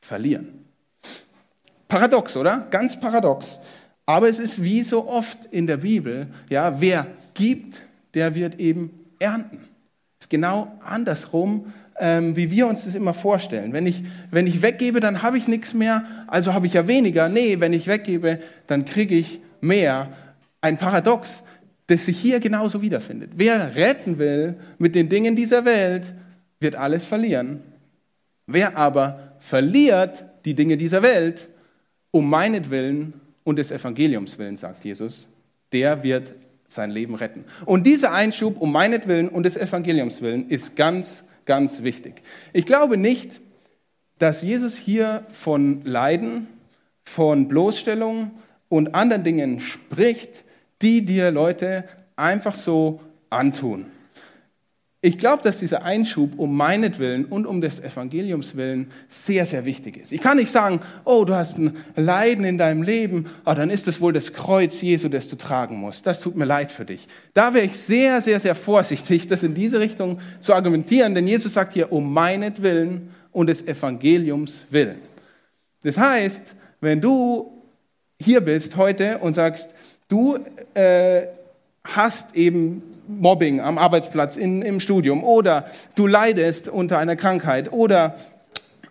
verlieren. 0.01 0.66
Paradox, 1.88 2.37
oder? 2.37 2.68
Ganz 2.70 2.98
paradox. 2.98 3.61
Aber 4.07 4.29
es 4.29 4.38
ist 4.38 4.62
wie 4.62 4.83
so 4.83 5.09
oft 5.09 5.46
in 5.53 5.66
der 5.66 5.79
Bibel, 5.79 6.27
ja, 6.48 6.81
wer 6.81 7.07
gibt, 7.35 7.83
der 8.14 8.35
wird 8.35 8.59
eben 8.59 8.90
ernten. 9.18 9.59
Das 10.18 10.27
ist 10.27 10.31
genau 10.31 10.79
andersrum, 10.85 11.72
ähm, 12.01 12.35
wie 12.37 12.51
wir 12.51 12.67
uns 12.67 12.85
das 12.85 12.95
immer 12.95 13.15
vorstellen. 13.15 13.73
Wenn 13.73 13.87
ich, 13.87 14.03
wenn 14.31 14.47
ich 14.47 14.63
weggebe, 14.63 15.01
dann 15.01 15.23
habe 15.23 15.39
ich 15.39 15.47
nichts 15.47 15.75
mehr, 15.75 16.05
also 16.27 16.55
habe 16.55 16.67
ich 16.67 16.73
ja 16.73 16.87
weniger. 16.87 17.29
Nee, 17.29 17.61
wenn 17.61 17.73
ich 17.73 17.87
weggebe, 17.87 18.41
dann 18.67 18.85
kriege 18.85 19.15
ich 19.15 19.41
mehr. 19.61 20.09
Ein 20.61 20.79
Paradox, 20.79 21.45
das 21.87 22.07
sich 22.07 22.19
hier 22.19 22.41
genauso 22.41 22.83
wiederfindet. 22.83 23.33
Wer 23.35 23.77
retten 23.77 24.19
will 24.19 24.55
mit 24.79 24.95
den 24.95 25.09
Dingen 25.09 25.37
dieser 25.37 25.65
Welt, 25.65 26.13
wird 26.59 26.75
alles 26.75 27.07
verlieren. 27.07 27.61
Wer 28.47 28.77
aber 28.77 29.35
verliert 29.39 30.25
die 30.45 30.55
Dinge 30.55 30.77
dieser 30.77 31.03
Welt, 31.03 31.49
um 32.11 32.29
meinetwillen 32.29 33.15
und 33.45 33.59
des 33.59 33.71
Evangeliums 33.71 34.39
willen, 34.39 34.57
sagt 34.57 34.85
Jesus, 34.85 35.29
der 35.73 36.03
wird 36.03 36.35
sein 36.67 36.91
Leben 36.91 37.15
retten. 37.15 37.45
Und 37.65 37.87
dieser 37.87 38.13
Einschub 38.13 38.61
um 38.61 38.73
meinetwillen 38.73 39.29
und 39.29 39.45
des 39.45 39.57
Evangeliums 39.57 40.23
willen 40.23 40.49
ist 40.49 40.77
ganz, 40.77 41.25
ganz 41.51 41.83
wichtig. 41.83 42.23
Ich 42.53 42.65
glaube 42.65 42.97
nicht, 42.97 43.41
dass 44.21 44.41
Jesus 44.41 44.77
hier 44.77 45.27
von 45.33 45.83
Leiden, 45.85 46.47
von 47.03 47.49
Bloßstellung 47.49 48.31
und 48.69 48.95
anderen 48.95 49.25
Dingen 49.25 49.59
spricht, 49.59 50.45
die 50.81 51.05
dir 51.05 51.33
Leute 51.33 51.83
einfach 52.15 52.55
so 52.55 53.01
antun. 53.31 53.87
Ich 55.03 55.17
glaube, 55.17 55.43
dass 55.43 55.61
dieser 55.61 55.83
Einschub 55.83 56.39
um 56.39 56.55
meinetwillen 56.55 57.25
und 57.25 57.47
um 57.47 57.63
des 57.63 57.81
Evangeliums 57.83 58.57
willen 58.57 58.91
sehr, 59.09 59.47
sehr 59.47 59.65
wichtig 59.65 59.97
ist. 59.97 60.13
Ich 60.13 60.21
kann 60.21 60.37
nicht 60.37 60.51
sagen, 60.51 60.83
oh, 61.07 61.25
du 61.25 61.35
hast 61.35 61.57
ein 61.57 61.75
Leiden 61.97 62.45
in 62.45 62.59
deinem 62.59 62.83
Leben, 62.83 63.25
oh, 63.47 63.55
dann 63.55 63.71
ist 63.71 63.89
es 63.89 64.03
wohl 64.03 64.13
das 64.13 64.35
Kreuz 64.35 64.83
Jesu, 64.83 65.09
das 65.09 65.29
du 65.29 65.37
tragen 65.37 65.77
musst. 65.77 66.07
Das 66.07 66.21
tut 66.21 66.37
mir 66.37 66.45
leid 66.45 66.71
für 66.71 66.85
dich. 66.85 67.09
Da 67.33 67.55
wäre 67.55 67.65
ich 67.65 67.79
sehr, 67.79 68.21
sehr, 68.21 68.39
sehr 68.41 68.55
vorsichtig, 68.55 69.27
das 69.27 69.43
in 69.43 69.55
diese 69.55 69.81
Richtung 69.81 70.19
zu 70.39 70.53
argumentieren, 70.53 71.15
denn 71.15 71.27
Jesus 71.27 71.55
sagt 71.55 71.73
hier 71.73 71.91
um 71.91 72.13
meinetwillen 72.13 73.09
und 73.33 73.47
des 73.47 73.67
Evangeliums 73.67 74.67
willen. 74.69 74.99
Das 75.83 75.97
heißt, 75.97 76.57
wenn 76.83 77.01
du 77.01 77.63
hier 78.21 78.43
bist 78.43 78.77
heute 78.77 79.17
und 79.19 79.33
sagst, 79.33 79.75
du 80.09 80.39
äh, 80.75 81.23
hast 81.85 82.37
eben 82.37 82.83
Mobbing 83.18 83.61
am 83.61 83.79
Arbeitsplatz, 83.79 84.37
in, 84.37 84.62
im 84.62 84.81
Studium 84.81 85.25
oder 85.25 85.66
du 85.94 86.07
leidest 86.07 86.68
unter 86.68 86.99
einer 86.99 87.16
Krankheit 87.16 87.73
oder 87.73 88.16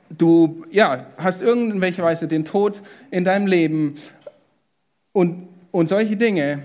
du 0.09 0.65
ja, 0.71 1.05
hast 1.17 1.41
irgendwelche 1.41 2.01
Weise 2.01 2.27
den 2.27 2.45
Tod 2.45 2.81
in 3.11 3.23
deinem 3.23 3.47
Leben 3.47 3.95
und, 5.13 5.47
und 5.71 5.89
solche 5.89 6.15
Dinge. 6.15 6.59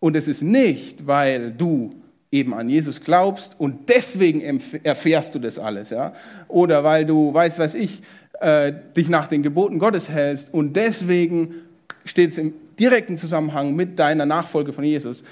Und 0.00 0.16
es 0.16 0.28
ist 0.28 0.42
nicht, 0.42 1.06
weil 1.06 1.52
du 1.52 1.94
eben 2.30 2.52
an 2.52 2.68
Jesus 2.68 3.00
glaubst 3.00 3.58
und 3.58 3.88
deswegen 3.88 4.60
erfährst 4.82 5.34
du 5.34 5.38
das 5.38 5.58
alles, 5.58 5.90
ja? 5.90 6.12
Oder 6.48 6.82
weil 6.82 7.06
du, 7.06 7.32
weißt 7.32 7.58
was 7.58 7.74
ich, 7.74 8.02
äh, 8.40 8.72
dich 8.96 9.08
nach 9.08 9.28
den 9.28 9.42
Geboten 9.42 9.78
Gottes 9.78 10.08
hältst 10.08 10.52
und 10.52 10.74
deswegen 10.74 11.54
steht 12.04 12.30
es 12.30 12.38
im 12.38 12.52
direkten 12.78 13.16
Zusammenhang 13.16 13.76
mit 13.76 13.98
deiner 13.98 14.26
Nachfolge 14.26 14.72
von 14.72 14.84
Jesus 14.84 15.24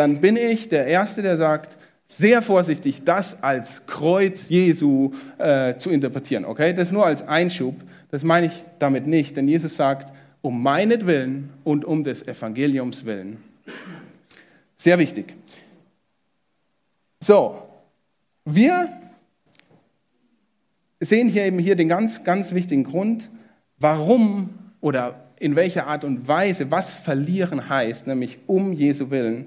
dann 0.00 0.22
bin 0.22 0.38
ich 0.38 0.70
der 0.70 0.86
Erste, 0.86 1.20
der 1.20 1.36
sagt, 1.36 1.76
sehr 2.06 2.40
vorsichtig, 2.40 3.02
das 3.04 3.42
als 3.42 3.86
Kreuz 3.86 4.48
Jesu 4.48 5.12
äh, 5.36 5.76
zu 5.76 5.90
interpretieren. 5.90 6.46
Okay, 6.46 6.72
das 6.72 6.90
nur 6.90 7.04
als 7.04 7.28
Einschub. 7.28 7.76
Das 8.10 8.24
meine 8.24 8.46
ich 8.46 8.64
damit 8.78 9.06
nicht, 9.06 9.36
denn 9.36 9.46
Jesus 9.46 9.76
sagt, 9.76 10.10
um 10.40 10.62
meinetwillen 10.62 11.50
und 11.64 11.84
um 11.84 12.02
des 12.02 12.26
Evangeliums 12.26 13.04
willen. 13.04 13.36
Sehr 14.78 14.98
wichtig. 14.98 15.34
So, 17.22 17.62
wir 18.46 18.88
sehen 20.98 21.28
hier 21.28 21.44
eben 21.44 21.58
hier 21.58 21.76
den 21.76 21.90
ganz, 21.90 22.24
ganz 22.24 22.54
wichtigen 22.54 22.84
Grund, 22.84 23.28
warum 23.76 24.48
oder 24.80 25.26
in 25.40 25.56
welcher 25.56 25.86
Art 25.86 26.04
und 26.04 26.28
Weise, 26.28 26.70
was 26.70 26.94
verlieren 26.94 27.68
heißt, 27.68 28.06
nämlich 28.06 28.38
um 28.46 28.72
Jesu 28.74 29.10
willen. 29.10 29.46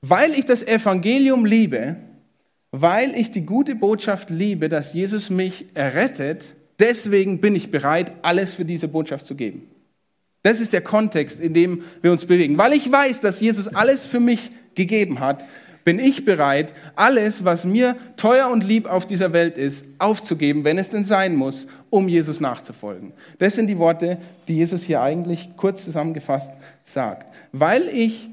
Weil 0.00 0.32
ich 0.32 0.44
das 0.44 0.62
Evangelium 0.62 1.44
liebe, 1.44 1.96
weil 2.70 3.14
ich 3.14 3.30
die 3.30 3.46
gute 3.46 3.74
Botschaft 3.74 4.30
liebe, 4.30 4.68
dass 4.68 4.92
Jesus 4.92 5.30
mich 5.30 5.66
errettet, 5.74 6.42
deswegen 6.78 7.40
bin 7.40 7.56
ich 7.56 7.70
bereit, 7.70 8.12
alles 8.22 8.54
für 8.54 8.64
diese 8.64 8.88
Botschaft 8.88 9.26
zu 9.26 9.34
geben. 9.34 9.62
Das 10.42 10.60
ist 10.60 10.72
der 10.72 10.82
Kontext, 10.82 11.40
in 11.40 11.52
dem 11.52 11.82
wir 12.00 12.12
uns 12.12 12.26
bewegen. 12.26 12.58
Weil 12.58 12.72
ich 12.72 12.90
weiß, 12.90 13.20
dass 13.20 13.40
Jesus 13.40 13.68
alles 13.68 14.06
für 14.06 14.20
mich 14.20 14.50
gegeben 14.74 15.18
hat, 15.18 15.44
bin 15.84 15.98
ich 15.98 16.24
bereit, 16.24 16.74
alles, 16.96 17.46
was 17.46 17.64
mir 17.64 17.96
teuer 18.16 18.50
und 18.50 18.62
lieb 18.62 18.84
auf 18.84 19.06
dieser 19.06 19.32
Welt 19.32 19.56
ist, 19.56 19.98
aufzugeben, 19.98 20.62
wenn 20.62 20.76
es 20.76 20.90
denn 20.90 21.04
sein 21.04 21.34
muss, 21.34 21.66
um 21.88 22.08
Jesus 22.08 22.40
nachzufolgen. 22.40 23.12
Das 23.38 23.54
sind 23.54 23.68
die 23.68 23.78
Worte, 23.78 24.18
die 24.46 24.56
Jesus 24.56 24.82
hier 24.82 25.00
eigentlich 25.00 25.50
kurz 25.56 25.84
zusammengefasst 25.86 26.50
sagt. 26.84 27.34
Weil 27.52 27.88
ich 27.88 28.28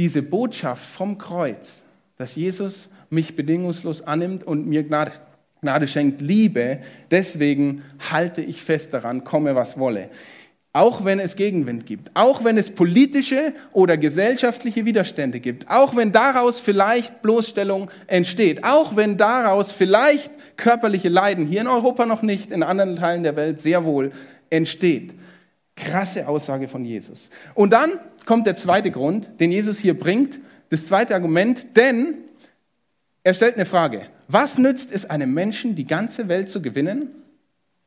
diese 0.00 0.22
Botschaft 0.22 0.82
vom 0.82 1.18
Kreuz, 1.18 1.82
dass 2.16 2.34
Jesus 2.34 2.92
mich 3.10 3.36
bedingungslos 3.36 4.06
annimmt 4.06 4.44
und 4.44 4.66
mir 4.66 4.82
Gnade, 4.82 5.12
Gnade 5.60 5.86
schenkt, 5.86 6.22
liebe, 6.22 6.78
deswegen 7.10 7.82
halte 8.10 8.40
ich 8.40 8.62
fest 8.62 8.94
daran, 8.94 9.24
komme 9.24 9.54
was 9.56 9.78
wolle. 9.78 10.08
Auch 10.72 11.04
wenn 11.04 11.20
es 11.20 11.36
Gegenwind 11.36 11.84
gibt, 11.84 12.12
auch 12.14 12.44
wenn 12.44 12.56
es 12.56 12.74
politische 12.74 13.52
oder 13.72 13.98
gesellschaftliche 13.98 14.86
Widerstände 14.86 15.38
gibt, 15.38 15.68
auch 15.68 15.94
wenn 15.94 16.12
daraus 16.12 16.62
vielleicht 16.62 17.20
Bloßstellung 17.20 17.90
entsteht, 18.06 18.64
auch 18.64 18.96
wenn 18.96 19.18
daraus 19.18 19.70
vielleicht 19.70 20.30
körperliche 20.56 21.10
Leiden, 21.10 21.44
hier 21.44 21.60
in 21.60 21.66
Europa 21.66 22.06
noch 22.06 22.22
nicht, 22.22 22.52
in 22.52 22.62
anderen 22.62 22.96
Teilen 22.96 23.22
der 23.22 23.36
Welt 23.36 23.60
sehr 23.60 23.84
wohl 23.84 24.12
entsteht. 24.48 25.12
Krasse 25.80 26.28
Aussage 26.28 26.68
von 26.68 26.84
Jesus. 26.84 27.30
Und 27.54 27.72
dann 27.72 27.92
kommt 28.26 28.46
der 28.46 28.56
zweite 28.56 28.90
Grund, 28.90 29.40
den 29.40 29.50
Jesus 29.50 29.78
hier 29.78 29.98
bringt, 29.98 30.38
das 30.68 30.86
zweite 30.86 31.14
Argument, 31.14 31.76
denn 31.76 32.14
er 33.22 33.34
stellt 33.34 33.56
eine 33.56 33.66
Frage. 33.66 34.06
Was 34.28 34.58
nützt 34.58 34.92
es 34.92 35.10
einem 35.10 35.34
Menschen, 35.34 35.74
die 35.74 35.86
ganze 35.86 36.28
Welt 36.28 36.48
zu 36.48 36.62
gewinnen 36.62 37.08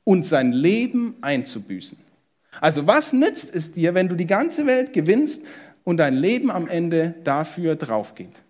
und 0.03 0.25
sein 0.25 0.51
Leben 0.51 1.15
einzubüßen? 1.21 1.97
Also 2.59 2.85
was 2.87 3.13
nützt 3.13 3.55
es 3.55 3.71
dir, 3.73 3.93
wenn 3.93 4.09
du 4.09 4.15
die 4.15 4.25
ganze 4.25 4.65
Welt 4.65 4.93
gewinnst 4.93 5.45
und 5.83 5.97
dein 5.97 6.15
Leben 6.15 6.51
am 6.51 6.67
Ende 6.67 7.15
dafür 7.23 7.75
draufgeht? 7.75 8.43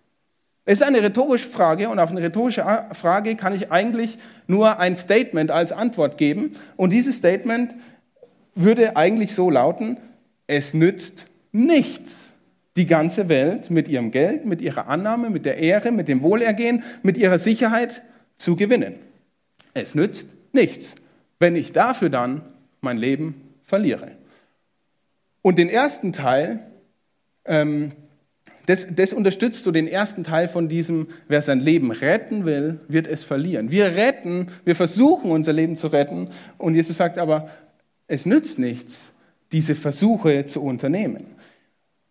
Es 0.65 0.79
ist 0.79 0.87
eine 0.87 1.01
rhetorische 1.01 1.47
Frage 1.47 1.89
und 1.89 1.99
auf 1.99 2.11
eine 2.11 2.21
rhetorische 2.21 2.65
Frage 2.93 3.35
kann 3.35 3.53
ich 3.53 3.71
eigentlich 3.71 4.17
nur 4.47 4.79
ein 4.79 4.95
Statement 4.95 5.51
als 5.51 5.73
Antwort 5.73 6.17
geben. 6.17 6.51
Und 6.77 6.91
dieses 6.91 7.17
Statement 7.17 7.75
würde 8.55 8.95
eigentlich 8.95 9.33
so 9.33 9.49
lauten, 9.49 9.97
es 10.47 10.73
nützt 10.73 11.25
nichts, 11.51 12.33
die 12.75 12.87
ganze 12.87 13.29
Welt 13.29 13.69
mit 13.69 13.87
ihrem 13.87 14.11
Geld, 14.11 14.45
mit 14.45 14.61
ihrer 14.61 14.87
Annahme, 14.87 15.29
mit 15.29 15.45
der 15.45 15.57
Ehre, 15.57 15.91
mit 15.91 16.07
dem 16.07 16.23
Wohlergehen, 16.23 16.83
mit 17.03 17.17
ihrer 17.17 17.37
Sicherheit 17.37 18.01
zu 18.37 18.55
gewinnen. 18.55 18.95
Es 19.73 19.95
nützt 19.95 20.29
nichts, 20.53 20.95
wenn 21.39 21.55
ich 21.55 21.71
dafür 21.71 22.09
dann 22.09 22.41
mein 22.81 22.97
Leben 22.97 23.35
verliere. 23.63 24.11
Und 25.41 25.57
den 25.57 25.69
ersten 25.69 26.13
Teil, 26.13 26.59
ähm, 27.45 27.91
das, 28.65 28.95
das 28.95 29.13
unterstützt 29.13 29.65
so 29.65 29.71
den 29.71 29.87
ersten 29.87 30.23
Teil 30.23 30.47
von 30.47 30.69
diesem, 30.69 31.07
wer 31.27 31.41
sein 31.41 31.59
Leben 31.59 31.91
retten 31.91 32.45
will, 32.45 32.79
wird 32.87 33.07
es 33.07 33.23
verlieren. 33.23 33.71
Wir 33.71 33.95
retten, 33.95 34.47
wir 34.63 34.75
versuchen 34.75 35.31
unser 35.31 35.51
Leben 35.53 35.75
zu 35.75 35.87
retten 35.87 36.29
und 36.57 36.75
Jesus 36.75 36.97
sagt 36.97 37.17
aber, 37.17 37.49
es 38.07 38.25
nützt 38.25 38.59
nichts, 38.59 39.13
diese 39.51 39.75
Versuche 39.75 40.45
zu 40.45 40.63
unternehmen. 40.63 41.25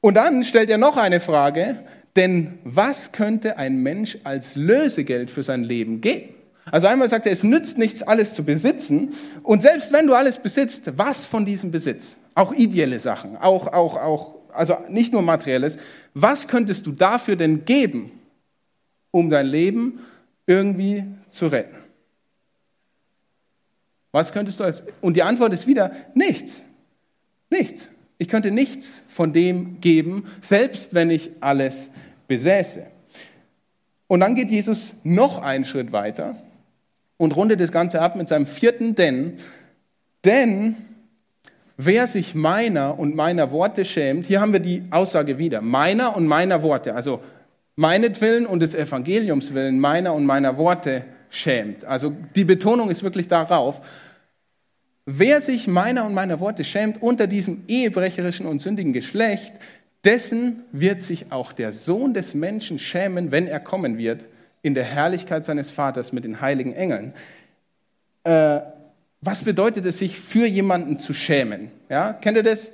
Und 0.01 0.15
dann 0.15 0.43
stellt 0.43 0.71
er 0.71 0.79
noch 0.79 0.97
eine 0.97 1.21
Frage, 1.21 1.77
denn 2.17 2.59
was 2.65 3.13
könnte 3.13 3.57
ein 3.57 3.77
Mensch 3.77 4.19
als 4.25 4.57
Lösegeld 4.57 5.31
für 5.31 5.43
sein 5.43 5.65
Leben 5.65 6.01
geben? 6.01 6.35
Also 6.71 6.87
einmal 6.87 7.09
sagt 7.09 7.27
er, 7.27 7.33
es 7.33 7.43
nützt 7.43 7.79
nichts, 7.79 8.03
alles 8.03 8.35
zu 8.35 8.45
besitzen. 8.45 9.15
Und 9.43 9.63
selbst 9.63 9.93
wenn 9.93 10.07
du 10.07 10.15
alles 10.15 10.39
besitzt, 10.39 10.93
was 10.97 11.25
von 11.25 11.45
diesem 11.45 11.71
Besitz? 11.71 12.19
Auch 12.35 12.53
ideelle 12.53 12.99
Sachen, 13.01 13.37
auch, 13.37 13.67
auch, 13.67 13.97
auch, 13.97 14.35
also 14.53 14.77
nicht 14.89 15.13
nur 15.13 15.23
materielles. 15.23 15.79
Was 16.15 16.49
könntest 16.49 16.87
du 16.87 16.93
dafür 16.93 17.37
denn 17.37 17.65
geben, 17.65 18.13
um 19.11 19.29
dein 19.29 19.47
Leben 19.47 20.01
irgendwie 20.47 21.05
zu 21.29 21.49
retten? 21.49 21.82
Was 24.13 24.33
könntest 24.33 24.61
du 24.61 24.65
als, 24.65 24.85
und 25.01 25.17
die 25.17 25.23
Antwort 25.23 25.53
ist 25.53 25.67
wieder 25.67 25.91
nichts. 26.15 26.65
Nichts. 27.51 27.89
Ich 28.19 28.29
könnte 28.29 28.51
nichts 28.51 29.03
von 29.09 29.33
dem 29.33 29.81
geben, 29.81 30.31
selbst 30.41 30.95
wenn 30.95 31.11
ich 31.11 31.31
alles 31.41 31.91
besäße. 32.29 32.87
Und 34.07 34.21
dann 34.21 34.35
geht 34.35 34.51
Jesus 34.51 34.97
noch 35.05 35.43
einen 35.43 35.65
Schritt 35.65 35.93
weiter 35.93 36.37
und 37.17 37.35
rundet 37.35 37.61
das 37.61 37.73
Ganze 37.73 38.01
ab 38.03 38.15
mit 38.15 38.29
seinem 38.29 38.47
vierten 38.47 38.95
Denn. 38.95 39.35
Denn 40.25 40.77
wer 41.77 42.07
sich 42.07 42.35
meiner 42.35 42.99
und 42.99 43.17
meiner 43.17 43.51
Worte 43.51 43.85
schämt, 43.85 44.27
hier 44.27 44.41
haben 44.41 44.53
wir 44.53 44.61
die 44.61 44.83
Aussage 44.91 45.39
wieder, 45.39 45.63
meiner 45.63 46.15
und 46.15 46.27
meiner 46.27 46.63
Worte, 46.63 46.95
also 46.95 47.23
meinetwillen 47.77 48.47
und 48.47 48.61
des 48.61 48.75
Evangeliums 48.75 49.55
willen, 49.55 49.79
meiner 49.81 50.15
und 50.15 50.27
meiner 50.27 50.59
Worte 50.59 51.05
schämt. 51.33 51.85
Also 51.85 52.15
die 52.37 52.45
Betonung 52.45 52.91
ist 52.91 53.03
wirklich 53.03 53.27
darauf, 53.27 53.83
wer 55.07 55.41
sich 55.41 55.67
meiner 55.67 56.05
und 56.05 56.15
meiner 56.15 56.39
Worte 56.39 56.63
schämt 56.63 57.03
unter 57.03 57.27
diesem 57.27 57.65
ehebrecherischen 57.67 58.47
und 58.47 58.63
sündigen 58.63 58.93
Geschlecht, 58.93 59.55
dessen 60.05 60.63
wird 60.73 61.03
sich 61.03 61.33
auch 61.33 61.53
der 61.53 61.73
Sohn 61.73 62.15
des 62.15 62.35
Menschen 62.35 62.79
schämen, 62.79 63.33
wenn 63.33 63.47
er 63.47 63.61
kommen 63.61 63.99
wird 63.99 64.27
in 64.63 64.75
der 64.75 64.85
Herrlichkeit 64.85 65.45
seines 65.45 65.71
Vaters 65.71 66.13
mit 66.13 66.25
den 66.25 66.41
heiligen 66.41 66.75
Engeln. 66.75 67.13
Äh, 68.25 68.61
was 69.21 69.45
bedeutet 69.45 69.87
es, 69.87 69.99
sich 69.99 70.19
für 70.19 70.47
jemanden 70.47 70.99
zu 70.99 71.15
schämen? 71.15 71.71
Ja, 71.89 72.13
kennt 72.13 72.37
ihr 72.37 72.43
das? 72.43 72.73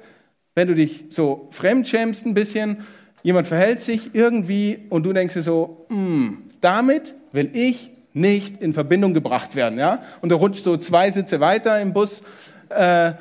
Wenn 0.54 0.68
du 0.68 0.74
dich 0.74 1.04
so 1.10 1.48
fremd 1.50 1.86
schämst 1.86 2.26
ein 2.26 2.34
bisschen, 2.34 2.78
jemand 3.22 3.46
verhält 3.46 3.80
sich 3.80 4.14
irgendwie 4.14 4.86
und 4.88 5.04
du 5.04 5.12
denkst 5.12 5.34
dir 5.34 5.42
so, 5.42 5.86
hm, 5.88 6.42
damit 6.60 7.14
will 7.32 7.50
ich 7.52 7.90
nicht 8.14 8.60
in 8.60 8.72
Verbindung 8.72 9.14
gebracht 9.14 9.54
werden. 9.54 9.78
Ja? 9.78 10.02
Und 10.20 10.30
du 10.30 10.36
rutscht 10.36 10.64
so 10.64 10.76
zwei 10.76 11.10
Sitze 11.10 11.40
weiter 11.40 11.80
im 11.80 11.92
Bus. 11.92 12.22
Äh, 12.68 13.12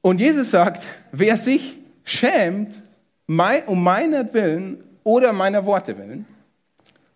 und 0.00 0.20
Jesus 0.20 0.50
sagt, 0.50 0.82
wer 1.12 1.36
sich 1.36 1.76
schämt, 2.04 2.82
um 3.66 3.82
meinetwillen 3.82 4.78
oder 5.04 5.32
meiner 5.32 5.64
Worte 5.64 5.98
willen, 5.98 6.26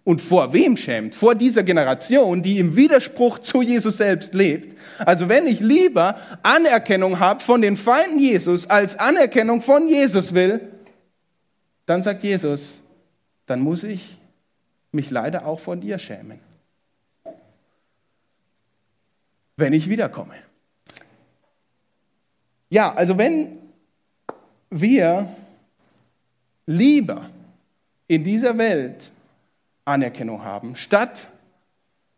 und 0.05 0.21
vor 0.21 0.53
wem 0.53 0.77
schämt? 0.77 1.15
Vor 1.15 1.35
dieser 1.35 1.63
Generation, 1.63 2.43
die 2.43 2.59
im 2.59 2.77
Widerspruch 2.77 3.39
zu 3.39 3.63
Jesus 3.63 3.99
selbst 3.99 4.35
lebt. 4.35 4.77
Also 4.99 5.29
wenn 5.29 5.47
ich 5.47 5.61
lieber 5.61 6.17
Anerkennung 6.43 7.21
habe 7.21 7.41
von 7.41 7.63
den 7.63 7.77
Feinden 7.77 8.19
Jesus 8.19 8.69
als 8.69 8.99
Anerkennung 8.99 9.63
von 9.63 9.89
Jesus 9.89 10.35
will, 10.35 10.61
dann 11.87 12.03
sagt 12.03 12.23
Jesus, 12.23 12.83
dann 13.47 13.61
muss 13.61 13.85
ich 13.85 14.19
mich 14.91 15.11
leider 15.11 15.47
auch 15.47 15.59
von 15.59 15.81
dir 15.81 15.99
schämen. 15.99 16.41
Wenn 19.63 19.75
ich 19.75 19.89
wiederkomme. 19.89 20.35
Ja, 22.69 22.93
also 22.95 23.17
wenn 23.17 23.59
wir 24.71 25.29
lieber 26.67 27.31
in 28.09 28.25
dieser 28.25 28.59
Welt 28.59 29.13
Anerkennung 29.85 30.43
haben, 30.43 30.75
statt 30.75 31.29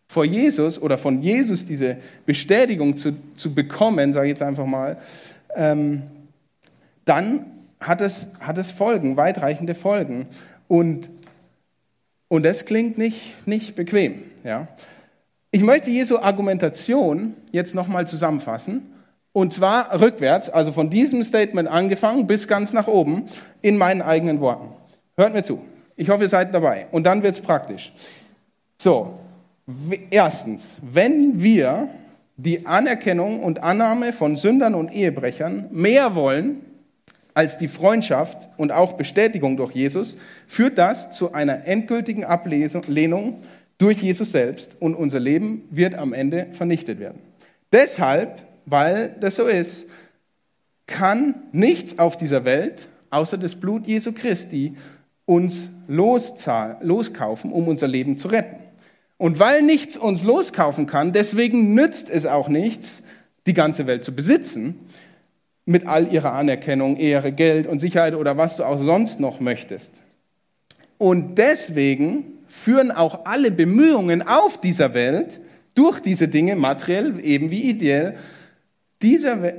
vor 0.08 0.24
Jesus 0.24 0.80
oder 0.80 0.96
von 0.96 1.20
Jesus 1.20 1.66
diese 1.66 1.98
Bestätigung 2.24 2.96
zu, 2.96 3.14
zu 3.34 3.54
bekommen, 3.54 4.14
sage 4.14 4.28
ich 4.28 4.30
jetzt 4.30 4.42
einfach 4.42 4.64
mal, 4.64 4.96
ähm, 5.54 6.02
dann 7.04 7.44
hat 7.78 8.00
es, 8.00 8.32
hat 8.40 8.56
es 8.56 8.70
Folgen, 8.70 9.18
weitreichende 9.18 9.74
Folgen. 9.74 10.28
Und, 10.66 11.10
und 12.28 12.42
das 12.42 12.64
klingt 12.64 12.96
nicht, 12.96 13.46
nicht 13.46 13.74
bequem. 13.74 14.22
Ja? 14.44 14.66
Ich 15.54 15.62
möchte 15.62 15.88
Jesu 15.88 16.18
Argumentation 16.18 17.36
jetzt 17.52 17.76
nochmal 17.76 18.08
zusammenfassen. 18.08 18.92
Und 19.32 19.52
zwar 19.52 20.00
rückwärts, 20.00 20.50
also 20.50 20.72
von 20.72 20.90
diesem 20.90 21.22
Statement 21.22 21.68
angefangen 21.68 22.26
bis 22.26 22.48
ganz 22.48 22.72
nach 22.72 22.88
oben, 22.88 23.26
in 23.62 23.78
meinen 23.78 24.02
eigenen 24.02 24.40
Worten. 24.40 24.70
Hört 25.16 25.32
mir 25.32 25.44
zu. 25.44 25.62
Ich 25.94 26.08
hoffe, 26.08 26.22
ihr 26.22 26.28
seid 26.28 26.52
dabei. 26.52 26.88
Und 26.90 27.04
dann 27.04 27.22
wird 27.22 27.36
es 27.36 27.40
praktisch. 27.40 27.92
So, 28.82 29.16
erstens, 30.10 30.78
wenn 30.92 31.40
wir 31.40 31.86
die 32.36 32.66
Anerkennung 32.66 33.40
und 33.40 33.62
Annahme 33.62 34.12
von 34.12 34.34
Sündern 34.36 34.74
und 34.74 34.92
Ehebrechern 34.92 35.68
mehr 35.70 36.16
wollen 36.16 36.62
als 37.32 37.58
die 37.58 37.68
Freundschaft 37.68 38.48
und 38.56 38.72
auch 38.72 38.94
Bestätigung 38.94 39.56
durch 39.56 39.70
Jesus, 39.70 40.16
führt 40.48 40.78
das 40.78 41.12
zu 41.12 41.32
einer 41.32 41.68
endgültigen 41.68 42.24
Ablehnung 42.24 43.38
durch 43.78 44.02
Jesus 44.02 44.32
selbst 44.32 44.80
und 44.80 44.94
unser 44.94 45.20
Leben 45.20 45.68
wird 45.70 45.94
am 45.94 46.12
Ende 46.12 46.48
vernichtet 46.52 47.00
werden. 47.00 47.20
Deshalb, 47.72 48.42
weil 48.66 49.14
das 49.20 49.36
so 49.36 49.46
ist, 49.46 49.88
kann 50.86 51.34
nichts 51.52 51.98
auf 51.98 52.16
dieser 52.16 52.44
Welt 52.44 52.88
außer 53.14 53.38
das 53.38 53.54
Blut 53.54 53.86
Jesu 53.86 54.12
Christi 54.12 54.74
uns 55.24 55.70
loskaufen, 55.88 57.52
um 57.52 57.68
unser 57.68 57.88
Leben 57.88 58.16
zu 58.16 58.28
retten. 58.28 58.62
Und 59.16 59.38
weil 59.38 59.62
nichts 59.62 59.96
uns 59.96 60.24
loskaufen 60.24 60.86
kann, 60.86 61.12
deswegen 61.12 61.74
nützt 61.74 62.10
es 62.10 62.26
auch 62.26 62.48
nichts, 62.48 63.04
die 63.46 63.54
ganze 63.54 63.86
Welt 63.86 64.04
zu 64.04 64.14
besitzen. 64.14 64.80
mit 65.66 65.86
all 65.86 66.12
ihrer 66.12 66.32
Anerkennung, 66.32 66.98
Ehre, 66.98 67.32
Geld 67.32 67.66
und 67.66 67.78
Sicherheit 67.78 68.14
oder 68.14 68.36
was 68.36 68.56
du 68.56 68.64
auch 68.64 68.78
sonst 68.78 69.18
noch 69.18 69.40
möchtest. 69.40 70.02
Und 70.98 71.38
deswegen 71.38 72.33
führen 72.54 72.92
auch 72.92 73.26
alle 73.26 73.50
Bemühungen 73.50 74.22
auf 74.26 74.60
dieser 74.60 74.94
Welt 74.94 75.40
durch 75.74 76.00
diese 76.00 76.28
Dinge, 76.28 76.56
materiell 76.56 77.20
eben 77.22 77.50
wie 77.50 77.62
ideell, 77.62 78.16
dieser 79.02 79.54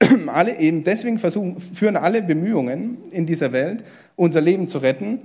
alle 0.26 0.58
eben 0.58 0.82
deswegen 0.82 1.18
versuchen, 1.18 1.60
führen 1.60 1.96
alle 1.96 2.20
Bemühungen 2.20 2.98
in 3.12 3.26
dieser 3.26 3.52
Welt, 3.52 3.84
unser 4.16 4.40
Leben 4.40 4.68
zu 4.68 4.78
retten, 4.78 5.20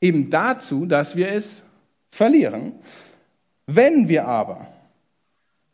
eben 0.00 0.30
dazu, 0.30 0.86
dass 0.86 1.16
wir 1.16 1.30
es 1.30 1.64
verlieren. 2.10 2.72
Wenn 3.66 4.08
wir 4.08 4.26
aber 4.26 4.68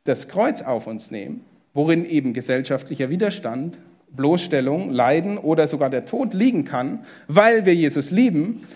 das 0.02 0.28
Kreuz 0.28 0.60
auf 0.60 0.86
uns 0.88 1.10
nehmen, 1.10 1.44
worin 1.72 2.04
eben 2.04 2.32
gesellschaftlicher 2.32 3.10
Widerstand, 3.10 3.78
Bloßstellung, 4.10 4.90
Leiden 4.90 5.38
oder 5.38 5.68
sogar 5.68 5.90
der 5.90 6.04
Tod 6.04 6.34
liegen 6.34 6.64
kann, 6.64 7.04
weil 7.28 7.64
wir 7.64 7.74
Jesus 7.74 8.10
lieben, 8.10 8.66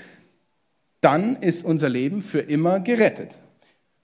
dann 1.01 1.37
ist 1.37 1.65
unser 1.65 1.89
Leben 1.89 2.23
für 2.23 2.41
immer 2.41 2.81
gerettet. 2.81 3.39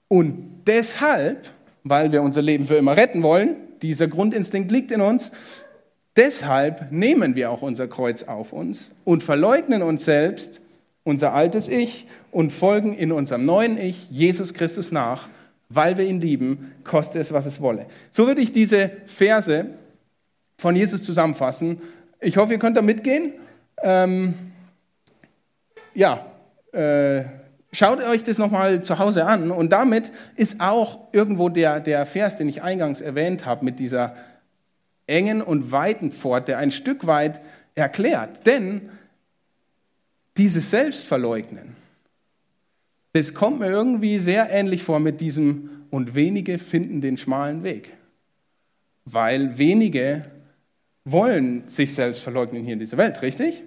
Und 0.07 0.63
deshalb, 0.67 1.47
weil 1.83 2.11
wir 2.11 2.21
unser 2.21 2.41
Leben 2.41 2.65
für 2.65 2.75
immer 2.75 2.95
retten 2.95 3.23
wollen, 3.23 3.55
dieser 3.81 4.07
Grundinstinkt 4.07 4.71
liegt 4.71 4.91
in 4.91 5.01
uns, 5.01 5.31
deshalb 6.15 6.91
nehmen 6.91 7.35
wir 7.35 7.51
auch 7.51 7.61
unser 7.61 7.87
Kreuz 7.87 8.23
auf 8.23 8.53
uns 8.53 8.91
und 9.03 9.23
verleugnen 9.23 9.81
uns 9.81 10.05
selbst, 10.05 10.61
unser 11.03 11.33
altes 11.33 11.67
Ich 11.67 12.07
und 12.31 12.51
folgen 12.51 12.95
in 12.95 13.11
unserem 13.11 13.45
neuen 13.45 13.77
Ich, 13.77 14.09
Jesus 14.09 14.53
Christus, 14.53 14.91
nach, 14.91 15.27
weil 15.69 15.97
wir 15.97 16.05
ihn 16.05 16.21
lieben, 16.21 16.71
koste 16.83 17.19
es, 17.19 17.33
was 17.33 17.45
es 17.45 17.61
wolle. 17.61 17.85
So 18.11 18.27
würde 18.27 18.41
ich 18.41 18.51
diese 18.51 18.91
Verse 19.05 19.67
von 20.57 20.75
Jesus 20.75 21.03
zusammenfassen. 21.03 21.81
Ich 22.21 22.37
hoffe, 22.37 22.53
ihr 22.53 22.59
könnt 22.59 22.77
da 22.77 22.81
mitgehen. 22.81 23.33
Ähm, 23.83 24.33
ja, 25.93 26.25
äh, 26.75 27.25
schaut 27.71 28.03
euch 28.03 28.23
das 28.23 28.37
nochmal 28.37 28.83
zu 28.83 28.99
Hause 28.99 29.25
an. 29.25 29.51
Und 29.51 29.71
damit 29.71 30.11
ist 30.35 30.61
auch 30.61 31.07
irgendwo 31.11 31.49
der, 31.49 31.79
der 31.79 32.05
Vers, 32.05 32.37
den 32.37 32.47
ich 32.47 32.61
eingangs 32.61 33.01
erwähnt 33.01 33.45
habe, 33.45 33.65
mit 33.65 33.79
dieser 33.79 34.15
engen 35.07 35.41
und 35.41 35.71
weiten 35.71 36.11
Pforte 36.11 36.57
ein 36.57 36.71
Stück 36.71 37.05
weit 37.05 37.41
erklärt. 37.75 38.45
Denn 38.45 38.89
dieses 40.37 40.71
Selbstverleugnen, 40.71 41.75
das 43.13 43.33
kommt 43.33 43.59
mir 43.59 43.69
irgendwie 43.69 44.19
sehr 44.19 44.49
ähnlich 44.49 44.83
vor 44.83 44.99
mit 44.99 45.21
diesem 45.21 45.69
und 45.89 46.15
wenige 46.15 46.57
finden 46.57 47.01
den 47.01 47.17
schmalen 47.17 47.63
Weg. 47.63 47.93
Weil 49.05 49.57
wenige 49.57 50.25
wollen 51.05 51.67
sich 51.67 51.93
selbst 51.93 52.23
verleugnen 52.23 52.63
hier 52.63 52.73
in 52.73 52.79
dieser 52.79 52.97
Welt, 52.97 53.21
richtig? 53.21 53.61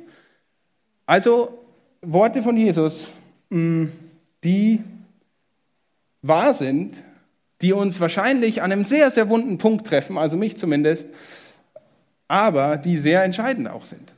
Also 1.06 1.58
Worte 2.02 2.42
von 2.42 2.56
Jesus, 2.56 3.10
mm, 3.50 3.86
die 4.44 4.82
wahr 6.22 6.54
sind, 6.54 7.02
die 7.60 7.72
uns 7.72 8.00
wahrscheinlich 8.00 8.62
an 8.62 8.72
einem 8.72 8.84
sehr, 8.84 9.10
sehr 9.10 9.28
wunden 9.28 9.58
Punkt 9.58 9.86
treffen, 9.86 10.16
also 10.16 10.36
mich 10.36 10.56
zumindest, 10.56 11.14
aber 12.28 12.76
die 12.76 12.98
sehr 12.98 13.24
entscheidend 13.24 13.68
auch 13.68 13.86
sind. 13.86 14.14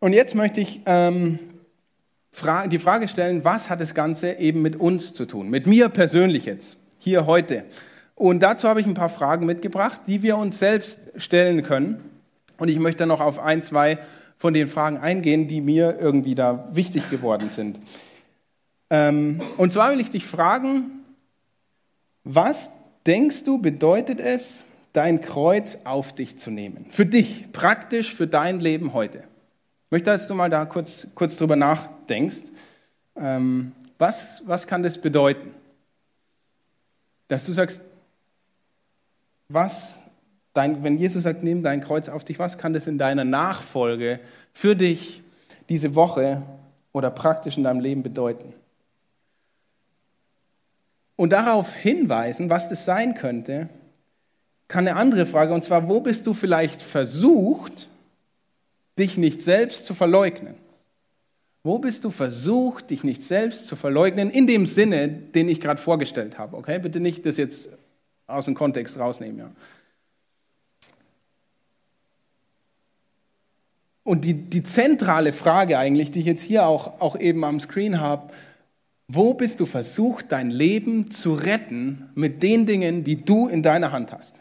Und 0.00 0.12
jetzt 0.12 0.34
möchte 0.34 0.60
ich 0.60 0.80
ähm, 0.86 1.40
die 2.70 2.78
Frage 2.78 3.08
stellen, 3.08 3.44
was 3.44 3.68
hat 3.68 3.80
das 3.80 3.94
Ganze 3.94 4.34
eben 4.34 4.62
mit 4.62 4.76
uns 4.76 5.12
zu 5.12 5.26
tun, 5.26 5.50
mit 5.50 5.66
mir 5.66 5.88
persönlich 5.88 6.44
jetzt, 6.44 6.78
hier 7.00 7.26
heute. 7.26 7.64
Und 8.14 8.40
dazu 8.40 8.68
habe 8.68 8.80
ich 8.80 8.86
ein 8.86 8.94
paar 8.94 9.08
Fragen 9.08 9.44
mitgebracht, 9.44 10.02
die 10.06 10.22
wir 10.22 10.36
uns 10.36 10.58
selbst 10.58 11.10
stellen 11.16 11.64
können. 11.64 12.17
Und 12.58 12.68
ich 12.68 12.78
möchte 12.78 13.06
noch 13.06 13.20
auf 13.20 13.38
ein, 13.38 13.62
zwei 13.62 13.98
von 14.36 14.54
den 14.54 14.68
Fragen 14.68 14.98
eingehen, 14.98 15.48
die 15.48 15.60
mir 15.60 15.98
irgendwie 15.98 16.34
da 16.34 16.68
wichtig 16.72 17.10
geworden 17.10 17.50
sind. 17.50 17.78
Ähm, 18.90 19.40
und 19.56 19.72
zwar 19.72 19.92
will 19.92 20.00
ich 20.00 20.10
dich 20.10 20.26
fragen, 20.26 21.04
was 22.24 22.70
denkst 23.06 23.44
du, 23.44 23.58
bedeutet 23.58 24.20
es, 24.20 24.64
dein 24.92 25.20
Kreuz 25.20 25.80
auf 25.84 26.14
dich 26.14 26.38
zu 26.38 26.50
nehmen? 26.50 26.86
Für 26.90 27.06
dich, 27.06 27.52
praktisch 27.52 28.14
für 28.14 28.26
dein 28.26 28.60
Leben 28.60 28.92
heute. 28.92 29.18
Ich 29.18 29.90
möchte, 29.90 30.10
dass 30.10 30.28
du 30.28 30.34
mal 30.34 30.50
da 30.50 30.64
kurz, 30.64 31.08
kurz 31.14 31.36
drüber 31.36 31.56
nachdenkst. 31.56 32.42
Ähm, 33.16 33.72
was, 33.98 34.42
was 34.46 34.66
kann 34.66 34.82
das 34.82 35.00
bedeuten? 35.00 35.54
Dass 37.26 37.46
du 37.46 37.52
sagst, 37.52 37.82
was 39.48 39.98
dein, 40.54 40.82
wenn 40.82 40.98
Jesus 40.98 41.22
sagt, 41.24 41.42
nimm 41.42 41.62
dein 41.62 41.80
Kreuz 41.80 42.08
auf 42.08 42.24
dich, 42.24 42.38
was 42.38 42.58
kann 42.58 42.72
das 42.72 42.86
in 42.86 42.98
deiner 42.98 43.24
Nachfolge 43.24 44.20
für 44.52 44.74
dich 44.74 45.22
diese 45.68 45.94
Woche 45.94 46.42
oder 46.92 47.10
praktisch 47.10 47.56
in 47.56 47.64
deinem 47.64 47.80
Leben 47.80 48.02
bedeuten? 48.02 48.52
Und 51.16 51.30
darauf 51.30 51.74
hinweisen, 51.74 52.48
was 52.48 52.68
das 52.68 52.84
sein 52.84 53.14
könnte, 53.14 53.68
kann 54.68 54.86
eine 54.86 54.96
andere 54.96 55.26
Frage, 55.26 55.52
und 55.54 55.64
zwar, 55.64 55.88
wo 55.88 56.00
bist 56.00 56.26
du 56.26 56.34
vielleicht 56.34 56.82
versucht, 56.82 57.88
dich 58.98 59.16
nicht 59.16 59.42
selbst 59.42 59.86
zu 59.86 59.94
verleugnen? 59.94 60.54
Wo 61.64 61.78
bist 61.78 62.04
du 62.04 62.10
versucht, 62.10 62.90
dich 62.90 63.02
nicht 63.02 63.22
selbst 63.22 63.66
zu 63.66 63.76
verleugnen, 63.76 64.30
in 64.30 64.46
dem 64.46 64.66
Sinne, 64.66 65.08
den 65.08 65.48
ich 65.48 65.60
gerade 65.60 65.80
vorgestellt 65.80 66.38
habe? 66.38 66.56
Okay, 66.56 66.78
bitte 66.78 67.00
nicht 67.00 67.26
das 67.26 67.36
jetzt 67.36 67.76
aus 68.26 68.44
dem 68.44 68.54
Kontext 68.54 68.98
rausnehmen. 68.98 69.38
Ja. 69.38 69.50
Und 74.08 74.24
die, 74.24 74.32
die 74.32 74.62
zentrale 74.62 75.34
Frage 75.34 75.76
eigentlich, 75.76 76.10
die 76.10 76.20
ich 76.20 76.24
jetzt 76.24 76.40
hier 76.40 76.66
auch, 76.66 76.98
auch 76.98 77.14
eben 77.20 77.44
am 77.44 77.60
Screen 77.60 78.00
habe, 78.00 78.32
wo 79.06 79.34
bist 79.34 79.60
du 79.60 79.66
versucht, 79.66 80.32
dein 80.32 80.50
Leben 80.50 81.10
zu 81.10 81.34
retten 81.34 82.08
mit 82.14 82.42
den 82.42 82.64
Dingen, 82.64 83.04
die 83.04 83.22
du 83.22 83.48
in 83.48 83.62
deiner 83.62 83.92
Hand 83.92 84.10
hast? 84.10 84.36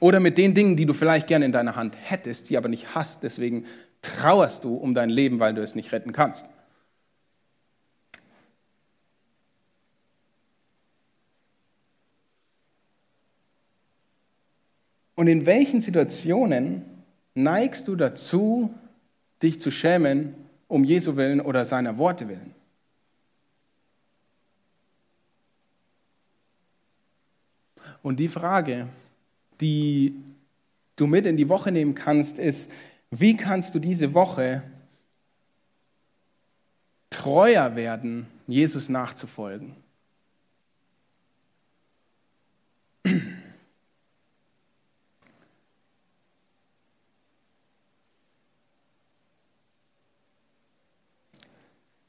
Oder 0.00 0.18
mit 0.18 0.38
den 0.38 0.54
Dingen, 0.54 0.76
die 0.76 0.86
du 0.86 0.92
vielleicht 0.92 1.28
gerne 1.28 1.44
in 1.44 1.52
deiner 1.52 1.76
Hand 1.76 1.96
hättest, 2.02 2.50
die 2.50 2.56
aber 2.56 2.68
nicht 2.68 2.96
hast. 2.96 3.22
Deswegen 3.22 3.64
trauerst 4.02 4.64
du 4.64 4.74
um 4.74 4.92
dein 4.92 5.08
Leben, 5.08 5.38
weil 5.38 5.54
du 5.54 5.62
es 5.62 5.76
nicht 5.76 5.92
retten 5.92 6.10
kannst. 6.10 6.46
Und 15.14 15.28
in 15.28 15.46
welchen 15.46 15.80
Situationen 15.80 16.89
neigst 17.42 17.88
du 17.88 17.96
dazu, 17.96 18.74
dich 19.42 19.60
zu 19.60 19.70
schämen 19.70 20.34
um 20.68 20.84
Jesu 20.84 21.16
willen 21.16 21.40
oder 21.40 21.64
seiner 21.64 21.98
Worte 21.98 22.28
willen? 22.28 22.54
Und 28.02 28.16
die 28.18 28.28
Frage, 28.28 28.88
die 29.60 30.14
du 30.96 31.06
mit 31.06 31.26
in 31.26 31.36
die 31.36 31.48
Woche 31.48 31.70
nehmen 31.70 31.94
kannst, 31.94 32.38
ist, 32.38 32.72
wie 33.10 33.36
kannst 33.36 33.74
du 33.74 33.78
diese 33.78 34.14
Woche 34.14 34.62
treuer 37.10 37.76
werden, 37.76 38.26
Jesus 38.46 38.88
nachzufolgen? 38.88 39.76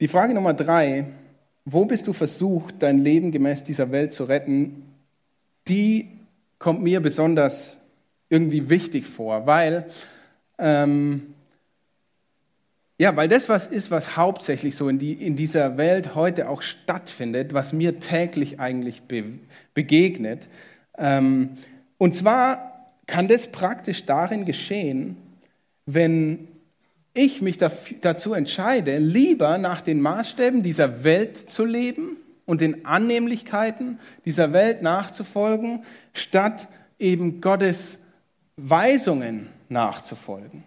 Die 0.02 0.08
Frage 0.08 0.34
Nummer 0.34 0.52
drei, 0.52 1.04
wo 1.64 1.84
bist 1.84 2.08
du 2.08 2.12
versucht, 2.12 2.82
dein 2.82 2.98
Leben 2.98 3.30
gemäß 3.30 3.62
dieser 3.62 3.92
Welt 3.92 4.12
zu 4.12 4.24
retten, 4.24 4.82
die 5.68 6.08
kommt 6.58 6.82
mir 6.82 6.98
besonders 6.98 7.78
irgendwie 8.28 8.68
wichtig 8.68 9.06
vor, 9.06 9.46
weil, 9.46 9.86
ähm, 10.58 11.34
ja, 12.98 13.14
weil 13.14 13.28
das 13.28 13.48
was 13.48 13.68
ist, 13.68 13.92
was 13.92 14.16
hauptsächlich 14.16 14.74
so 14.74 14.88
in, 14.88 14.98
die, 14.98 15.12
in 15.12 15.36
dieser 15.36 15.76
Welt 15.76 16.16
heute 16.16 16.48
auch 16.48 16.62
stattfindet, 16.62 17.54
was 17.54 17.72
mir 17.72 18.00
täglich 18.00 18.58
eigentlich 18.58 19.02
be, 19.02 19.22
begegnet. 19.72 20.48
Ähm, 20.98 21.50
und 21.98 22.16
zwar 22.16 22.88
kann 23.06 23.28
das 23.28 23.52
praktisch 23.52 24.04
darin 24.04 24.46
geschehen, 24.46 25.16
wenn 25.86 26.48
ich 27.14 27.42
mich 27.42 27.58
dazu 27.58 28.34
entscheide, 28.34 28.98
lieber 28.98 29.58
nach 29.58 29.82
den 29.82 30.00
Maßstäben 30.00 30.62
dieser 30.62 31.04
Welt 31.04 31.36
zu 31.36 31.64
leben 31.64 32.16
und 32.46 32.60
den 32.60 32.86
Annehmlichkeiten 32.86 33.98
dieser 34.24 34.52
Welt 34.52 34.82
nachzufolgen, 34.82 35.84
statt 36.14 36.68
eben 36.98 37.40
Gottes 37.40 38.00
Weisungen 38.56 39.48
nachzufolgen. 39.68 40.64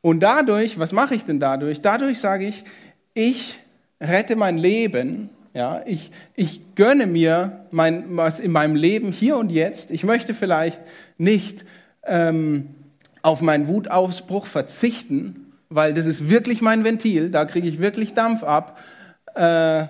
Und 0.00 0.20
dadurch, 0.20 0.78
was 0.78 0.92
mache 0.92 1.14
ich 1.14 1.24
denn 1.24 1.40
dadurch? 1.40 1.80
Dadurch 1.80 2.18
sage 2.18 2.46
ich, 2.46 2.64
ich 3.14 3.58
rette 4.00 4.36
mein 4.36 4.58
Leben 4.58 5.30
Ja, 5.54 5.82
ich, 5.84 6.10
ich 6.34 6.74
gönne 6.76 7.06
mir 7.06 7.66
mein, 7.70 8.16
was 8.16 8.40
in 8.40 8.52
meinem 8.52 8.74
Leben 8.74 9.12
hier 9.12 9.36
und 9.36 9.52
jetzt. 9.52 9.90
Ich 9.90 10.02
möchte 10.02 10.32
vielleicht 10.32 10.80
nicht 11.18 11.66
ähm, 12.04 12.74
auf 13.20 13.42
meinen 13.42 13.68
Wutausbruch 13.68 14.46
verzichten, 14.46 15.41
weil 15.74 15.94
das 15.94 16.06
ist 16.06 16.30
wirklich 16.30 16.62
mein 16.62 16.84
Ventil, 16.84 17.30
da 17.30 17.44
kriege 17.44 17.68
ich 17.68 17.80
wirklich 17.80 18.14
Dampf 18.14 18.42
ab. 18.42 18.78
Äh, 19.34 19.84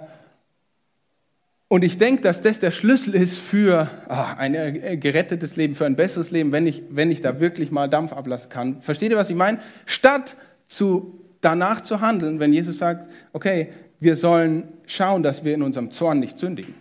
und 1.68 1.85
ich 1.85 1.97
denke, 1.97 2.21
dass 2.21 2.42
das 2.42 2.61
der 2.61 2.71
Schlüssel 2.71 3.14
ist 3.14 3.38
für 3.38 3.88
ach, 4.09 4.37
ein 4.37 4.55
äh, 4.55 4.97
gerettetes 4.99 5.57
Leben, 5.57 5.75
für 5.75 5.87
ein 5.87 5.97
besseres 5.97 6.31
Leben, 6.31 6.53
wenn 6.53 6.66
ich, 6.66 6.83
wenn 6.90 7.11
ich 7.11 7.23
da 7.23 7.40
wirklich 7.40 7.71
mal 7.71 7.88
Dampf 7.88 8.12
ablassen 8.12 8.51
kann. 8.51 8.83
Versteht 8.83 9.11
ihr, 9.11 9.16
was 9.16 9.31
ich 9.31 9.37
meine? 9.37 9.59
Statt 9.87 10.37
zu, 10.66 11.18
danach 11.40 11.81
zu 11.83 12.01
handeln, 12.01 12.40
wenn 12.40 12.53
Jesus 12.53 12.79
sagt, 12.79 13.09
okay, 13.33 13.68
wir 14.01 14.16
sollen 14.16 14.64
schauen, 14.87 15.23
dass 15.23 15.45
wir 15.45 15.55
in 15.55 15.62
unserem 15.62 15.90
Zorn 15.90 16.21
nicht 16.21 16.38
sündigen. 16.38 16.75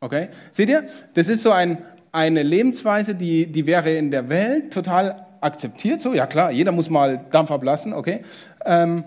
Okay? 0.00 0.28
Seht 0.50 0.68
ihr? 0.68 0.86
Das 1.14 1.28
ist 1.28 1.42
so 1.42 1.52
ein, 1.52 1.78
eine 2.10 2.42
Lebensweise, 2.42 3.14
die, 3.14 3.46
die 3.46 3.66
wäre 3.66 3.94
in 3.94 4.10
der 4.10 4.28
Welt 4.28 4.72
total 4.72 5.24
akzeptiert. 5.42 6.00
So, 6.00 6.14
ja 6.14 6.26
klar, 6.26 6.50
jeder 6.50 6.72
muss 6.72 6.88
mal 6.88 7.24
Dampf 7.30 7.50
ablassen, 7.50 7.92
okay? 7.92 8.20
Ähm, 8.64 9.04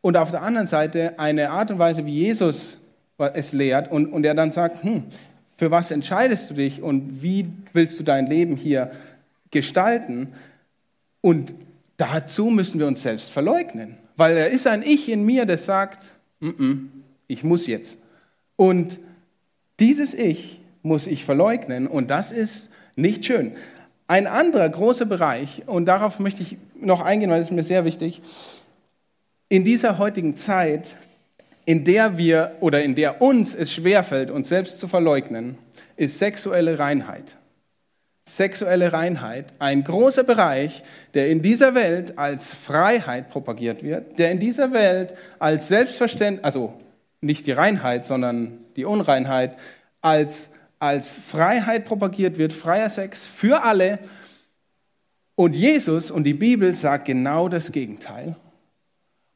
und 0.00 0.16
auf 0.16 0.30
der 0.30 0.42
anderen 0.42 0.66
Seite 0.66 1.18
eine 1.18 1.50
Art 1.50 1.70
und 1.70 1.78
Weise, 1.78 2.04
wie 2.06 2.12
Jesus 2.12 2.78
es 3.32 3.52
lehrt 3.52 3.90
und, 3.90 4.12
und 4.12 4.24
er 4.26 4.34
dann 4.34 4.50
sagt, 4.50 4.82
hm, 4.82 5.04
für 5.56 5.70
was 5.70 5.90
entscheidest 5.90 6.50
du 6.50 6.54
dich 6.54 6.82
und 6.82 7.22
wie 7.22 7.46
willst 7.72 7.98
du 8.00 8.04
dein 8.04 8.26
Leben 8.26 8.56
hier 8.56 8.90
gestalten? 9.50 10.32
Und 11.20 11.54
dazu 11.96 12.46
müssen 12.50 12.80
wir 12.80 12.86
uns 12.86 13.02
selbst 13.02 13.32
verleugnen, 13.32 13.96
weil 14.16 14.36
er 14.36 14.48
ist 14.48 14.66
ein 14.66 14.82
Ich 14.82 15.08
in 15.08 15.24
mir, 15.24 15.46
das 15.46 15.64
sagt, 15.64 16.10
mm 16.40 16.48
-mm, 16.48 16.78
ich 17.28 17.44
muss 17.44 17.66
jetzt. 17.66 17.98
Und 18.56 18.98
dieses 19.80 20.14
Ich 20.14 20.60
muss 20.82 21.06
ich 21.06 21.24
verleugnen 21.24 21.86
und 21.86 22.10
das 22.10 22.30
ist 22.30 22.72
nicht 22.96 23.24
schön. 23.24 23.52
Ein 24.06 24.26
anderer 24.26 24.68
großer 24.68 25.06
Bereich, 25.06 25.62
und 25.66 25.86
darauf 25.86 26.18
möchte 26.18 26.42
ich 26.42 26.58
noch 26.74 27.00
eingehen, 27.00 27.30
weil 27.30 27.40
ist 27.40 27.50
mir 27.50 27.64
sehr 27.64 27.84
wichtig, 27.84 28.20
in 29.48 29.64
dieser 29.64 29.98
heutigen 29.98 30.36
Zeit 30.36 30.96
in 31.66 31.84
der 31.84 32.18
wir 32.18 32.56
oder 32.60 32.82
in 32.82 32.94
der 32.94 33.22
uns 33.22 33.54
es 33.54 33.72
schwerfällt, 33.72 34.30
uns 34.30 34.48
selbst 34.48 34.78
zu 34.78 34.88
verleugnen, 34.88 35.56
ist 35.96 36.18
sexuelle 36.18 36.78
Reinheit. 36.78 37.24
Sexuelle 38.26 38.92
Reinheit, 38.92 39.46
ein 39.58 39.84
großer 39.84 40.24
Bereich, 40.24 40.82
der 41.12 41.28
in 41.28 41.42
dieser 41.42 41.74
Welt 41.74 42.18
als 42.18 42.50
Freiheit 42.50 43.28
propagiert 43.28 43.82
wird, 43.82 44.18
der 44.18 44.30
in 44.30 44.40
dieser 44.40 44.72
Welt 44.72 45.14
als 45.38 45.68
Selbstverständnis, 45.68 46.44
also 46.44 46.72
nicht 47.20 47.46
die 47.46 47.52
Reinheit, 47.52 48.06
sondern 48.06 48.58
die 48.76 48.86
Unreinheit, 48.86 49.56
als, 50.00 50.52
als 50.84 51.16
Freiheit 51.16 51.86
propagiert 51.86 52.36
wird, 52.36 52.52
freier 52.52 52.90
Sex 52.90 53.24
für 53.24 53.62
alle. 53.62 53.98
Und 55.34 55.54
Jesus 55.54 56.10
und 56.10 56.24
die 56.24 56.34
Bibel 56.34 56.74
sagt 56.74 57.06
genau 57.06 57.48
das 57.48 57.72
Gegenteil. 57.72 58.36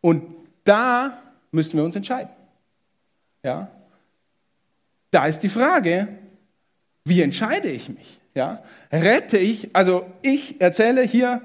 Und 0.02 0.34
da 0.64 1.22
müssen 1.50 1.78
wir 1.78 1.84
uns 1.84 1.96
entscheiden. 1.96 2.30
Ja? 3.42 3.70
Da 5.10 5.26
ist 5.26 5.40
die 5.40 5.48
Frage, 5.48 6.08
wie 7.04 7.22
entscheide 7.22 7.68
ich 7.68 7.88
mich? 7.88 8.20
Ja? 8.34 8.62
Rette 8.92 9.38
ich, 9.38 9.74
also 9.74 10.06
ich 10.20 10.60
erzähle 10.60 11.00
hier, 11.00 11.40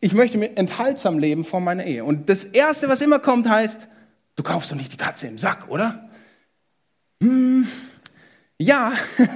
ich 0.00 0.12
möchte 0.12 0.36
mit 0.36 0.58
enthaltsam 0.58 1.18
leben 1.18 1.42
vor 1.44 1.60
meiner 1.60 1.84
Ehe. 1.84 2.04
Und 2.04 2.28
das 2.28 2.44
Erste, 2.44 2.88
was 2.90 3.00
immer 3.00 3.18
kommt, 3.18 3.48
heißt, 3.48 3.88
du 4.36 4.42
kaufst 4.42 4.70
doch 4.70 4.76
nicht 4.76 4.92
die 4.92 4.98
Katze 4.98 5.26
im 5.26 5.38
Sack, 5.38 5.68
oder? 5.70 6.08
Hm, 7.22 7.66
ja, 8.58 8.92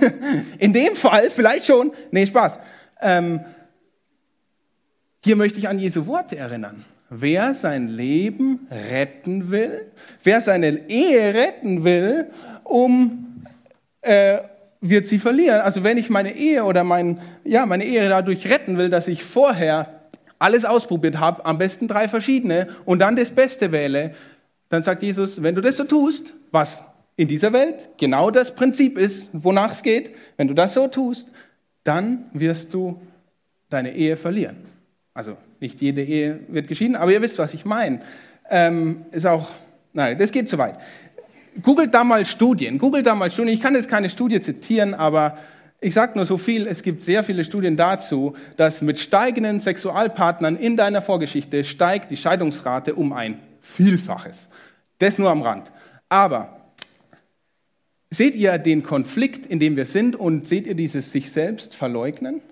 in 0.59 0.73
dem 0.73 0.97
Fall 0.97 1.31
vielleicht 1.31 1.67
schon. 1.67 1.93
Nee, 2.11 2.27
Spaß. 2.27 2.59
Ähm, 3.01 3.41
hier 5.25 5.37
möchte 5.37 5.59
ich 5.59 5.69
an 5.69 5.79
Jesu 5.79 6.07
Worte 6.07 6.37
erinnern. 6.37 6.85
Wer 7.09 7.55
sein 7.55 7.89
Leben 7.89 8.67
retten 8.71 9.51
will, 9.51 9.93
wer 10.25 10.41
seine 10.41 10.89
Ehe 10.89 11.35
retten 11.35 11.85
will, 11.85 12.31
um 12.65 13.45
äh, 14.01 14.39
wird 14.81 15.07
sie 15.07 15.19
verlieren. 15.19 15.61
Also 15.61 15.85
wenn 15.85 15.97
ich 15.97 16.11
meine 16.11 16.35
Ehe 16.35 16.65
oder 16.65 16.83
mein, 16.83 17.21
ja, 17.45 17.67
meine 17.67 17.85
Ehe 17.85 18.09
dadurch 18.09 18.49
retten 18.51 18.79
will, 18.79 18.91
dass 18.91 19.07
ich 19.09 19.23
vorher 19.23 20.01
alles 20.39 20.65
ausprobiert 20.65 21.21
habe, 21.21 21.47
am 21.47 21.59
besten 21.59 21.87
drei 21.87 22.09
verschiedene 22.09 22.69
und 22.85 22.99
dann 22.99 23.15
das 23.15 23.31
Beste 23.31 23.71
wähle, 23.71 24.15
dann 24.69 24.83
sagt 24.83 25.03
Jesus, 25.03 25.43
wenn 25.43 25.55
du 25.55 25.61
das 25.61 25.77
so 25.77 25.85
tust, 25.85 26.35
was 26.51 26.83
in 27.23 27.29
dieser 27.29 27.53
Welt 27.53 27.89
genau 27.99 28.33
das 28.33 28.57
Prinzip 28.57 28.99
ist, 28.99 29.31
wonach 29.33 29.71
es 29.71 29.85
geht, 29.85 30.11
wenn 30.37 30.49
du 30.49 30.55
das 30.55 30.75
so 30.75 30.89
tust, 30.89 31.29
dann 31.85 32.25
wirst 32.33 32.75
du 32.75 33.01
deine 33.71 33.95
Ehe 33.95 34.17
verlieren. 34.17 34.57
Also 35.15 35.37
nicht 35.61 35.81
jede 35.81 36.03
Ehe 36.03 36.41
wird 36.49 36.67
geschieden, 36.67 36.97
aber 36.97 37.13
ihr 37.13 37.23
wisst, 37.23 37.39
was 37.39 37.55
ich 37.55 37.65
meine. 37.65 38.01
Ähm, 38.51 39.05
ist 39.13 39.25
auch, 39.25 39.51
nein, 39.93 40.19
das 40.19 40.33
geht 40.33 40.49
zu 40.49 40.59
weit. 40.59 40.79
Googelt 41.63 41.95
da 41.95 42.03
mal 42.03 42.25
Studien, 42.25 42.77
googelt 42.79 43.07
da 43.07 43.15
mal 43.15 43.31
Studien. 43.31 43.55
Ich 43.55 43.61
kann 43.61 43.77
jetzt 43.77 43.89
keine 43.89 44.11
Studie 44.11 44.41
zitieren, 44.41 44.93
aber 44.93 45.39
ich 45.81 45.95
sage 45.95 46.15
nur 46.17 46.27
so 46.27 46.39
viel, 46.39 46.67
es 46.67 46.83
gibt 46.83 47.05
sehr 47.05 47.23
viele 47.23 47.45
Studien 47.45 47.77
dazu, 47.77 48.35
dass 48.57 48.83
mit 48.83 48.99
steigenden 48.99 49.61
Sexualpartnern 49.61 50.57
in 50.57 50.77
deiner 50.77 51.03
Vorgeschichte 51.03 51.63
steigt 51.63 52.11
die 52.11 52.17
Scheidungsrate 52.17 52.95
um 52.97 53.13
ein 53.13 53.41
Vielfaches. 53.61 54.49
Das 54.99 55.19
nur 55.19 55.31
am 55.31 55.43
Rand. 55.43 55.71
Aber 56.09 56.62
seht 58.13 58.35
ihr 58.35 58.59
den 58.59 58.83
Konflikt, 58.83 59.47
in 59.47 59.59
dem 59.59 59.77
wir 59.77 59.87
sind 59.87 60.15
und 60.17 60.47
seht 60.47 60.67
ihr 60.67 60.75
dieses 60.75 61.13
sich 61.13 61.33
selbst 61.33 61.75
verleugnen? 61.75 62.43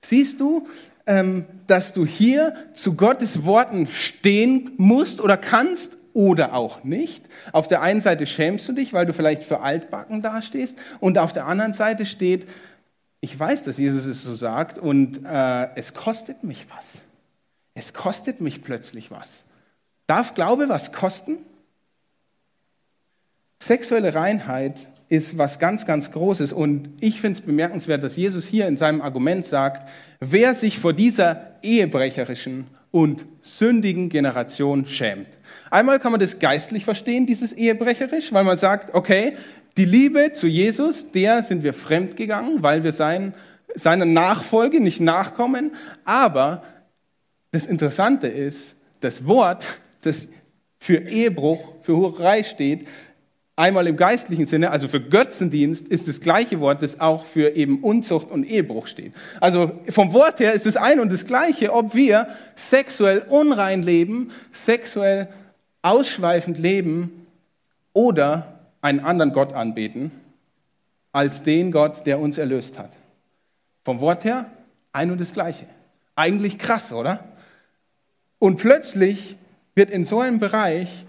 Siehst 0.00 0.40
du, 0.40 0.66
ähm, 1.06 1.46
dass 1.66 1.92
du 1.92 2.06
hier 2.06 2.54
zu 2.74 2.94
Gottes 2.94 3.44
Worten 3.44 3.86
stehen 3.88 4.72
musst 4.76 5.20
oder 5.20 5.36
kannst 5.36 5.96
oder 6.12 6.54
auch 6.54 6.84
nicht. 6.84 7.28
Auf 7.52 7.68
der 7.68 7.80
einen 7.82 8.00
Seite 8.00 8.26
schämst 8.26 8.68
du 8.68 8.72
dich, 8.72 8.92
weil 8.92 9.06
du 9.06 9.12
vielleicht 9.12 9.42
für 9.42 9.60
altbacken 9.60 10.22
dastehst 10.22 10.78
und 11.00 11.18
auf 11.18 11.32
der 11.32 11.46
anderen 11.46 11.72
Seite 11.72 12.06
steht, 12.06 12.46
ich 13.20 13.38
weiß, 13.38 13.64
dass 13.64 13.78
Jesus 13.78 14.06
es 14.06 14.22
so 14.22 14.34
sagt 14.34 14.78
und 14.78 15.24
äh, 15.24 15.68
es 15.74 15.94
kostet 15.94 16.44
mich 16.44 16.66
was. 16.76 17.02
Es 17.74 17.92
kostet 17.94 18.40
mich 18.40 18.62
plötzlich 18.62 19.10
was. 19.10 19.44
Darf 20.06 20.34
Glaube 20.34 20.68
was 20.68 20.92
kosten? 20.92 21.38
Sexuelle 23.60 24.14
Reinheit 24.14 24.76
ist 25.08 25.38
was 25.38 25.58
ganz, 25.58 25.86
ganz 25.86 26.12
Großes. 26.12 26.52
Und 26.52 26.90
ich 27.00 27.20
finde 27.20 27.38
es 27.38 27.46
bemerkenswert, 27.46 28.02
dass 28.02 28.16
Jesus 28.16 28.44
hier 28.44 28.66
in 28.68 28.76
seinem 28.76 29.00
Argument 29.00 29.44
sagt, 29.44 29.88
wer 30.20 30.54
sich 30.54 30.78
vor 30.78 30.92
dieser 30.92 31.54
ehebrecherischen 31.62 32.66
und 32.90 33.26
sündigen 33.40 34.08
Generation 34.08 34.86
schämt. 34.86 35.28
Einmal 35.70 35.98
kann 36.00 36.12
man 36.12 36.20
das 36.20 36.38
geistlich 36.38 36.84
verstehen, 36.84 37.26
dieses 37.26 37.52
ehebrecherisch, 37.52 38.32
weil 38.32 38.44
man 38.44 38.58
sagt, 38.58 38.94
okay, 38.94 39.34
die 39.76 39.84
Liebe 39.84 40.32
zu 40.32 40.46
Jesus, 40.46 41.12
der 41.12 41.42
sind 41.42 41.62
wir 41.62 41.74
fremd 41.74 42.16
gegangen, 42.16 42.62
weil 42.62 42.84
wir 42.84 42.92
sein, 42.92 43.34
seiner 43.74 44.06
Nachfolge 44.06 44.80
nicht 44.80 45.00
nachkommen. 45.00 45.72
Aber 46.04 46.62
das 47.52 47.66
Interessante 47.66 48.26
ist, 48.26 48.76
das 49.00 49.26
Wort, 49.26 49.78
das 50.02 50.28
für 50.78 50.96
Ehebruch, 50.96 51.74
für 51.80 51.96
Hurerei 51.96 52.42
steht, 52.42 52.86
einmal 53.58 53.88
im 53.88 53.96
geistlichen 53.96 54.46
Sinne, 54.46 54.70
also 54.70 54.86
für 54.86 55.00
Götzendienst, 55.00 55.88
ist 55.88 56.06
das 56.06 56.20
gleiche 56.20 56.60
Wort, 56.60 56.80
das 56.80 57.00
auch 57.00 57.24
für 57.24 57.56
eben 57.56 57.82
Unzucht 57.82 58.30
und 58.30 58.44
Ehebruch 58.44 58.86
steht. 58.86 59.12
Also 59.40 59.72
vom 59.88 60.12
Wort 60.12 60.38
her 60.38 60.52
ist 60.52 60.64
es 60.64 60.76
ein 60.76 61.00
und 61.00 61.12
das 61.12 61.26
gleiche, 61.26 61.72
ob 61.72 61.94
wir 61.94 62.28
sexuell 62.54 63.24
unrein 63.28 63.82
leben, 63.82 64.30
sexuell 64.52 65.28
ausschweifend 65.82 66.58
leben 66.58 67.26
oder 67.92 68.60
einen 68.80 69.00
anderen 69.00 69.32
Gott 69.32 69.52
anbeten, 69.52 70.12
als 71.10 71.42
den 71.42 71.72
Gott, 71.72 72.06
der 72.06 72.20
uns 72.20 72.38
erlöst 72.38 72.78
hat. 72.78 72.92
Vom 73.84 74.00
Wort 74.00 74.22
her 74.22 74.46
ein 74.92 75.10
und 75.10 75.20
das 75.20 75.32
gleiche. 75.32 75.66
Eigentlich 76.14 76.58
krass, 76.58 76.92
oder? 76.92 77.24
Und 78.38 78.58
plötzlich 78.58 79.36
wird 79.74 79.90
in 79.90 80.04
so 80.04 80.20
einem 80.20 80.38
Bereich 80.38 81.06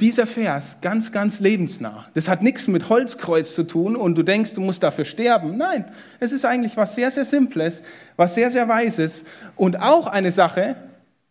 dieser 0.00 0.26
Vers 0.26 0.78
ganz, 0.80 1.12
ganz 1.12 1.40
lebensnah. 1.40 2.06
Das 2.14 2.28
hat 2.28 2.42
nichts 2.42 2.66
mit 2.66 2.88
Holzkreuz 2.88 3.54
zu 3.54 3.62
tun 3.62 3.94
und 3.94 4.16
du 4.16 4.22
denkst, 4.22 4.54
du 4.54 4.60
musst 4.60 4.82
dafür 4.82 5.04
sterben. 5.04 5.56
Nein, 5.56 5.84
es 6.20 6.32
ist 6.32 6.44
eigentlich 6.44 6.76
was 6.76 6.94
sehr, 6.94 7.10
sehr 7.10 7.24
Simples, 7.24 7.82
was 8.16 8.34
sehr, 8.34 8.50
sehr 8.50 8.68
Weises 8.68 9.24
und 9.56 9.80
auch 9.80 10.06
eine 10.06 10.32
Sache, 10.32 10.76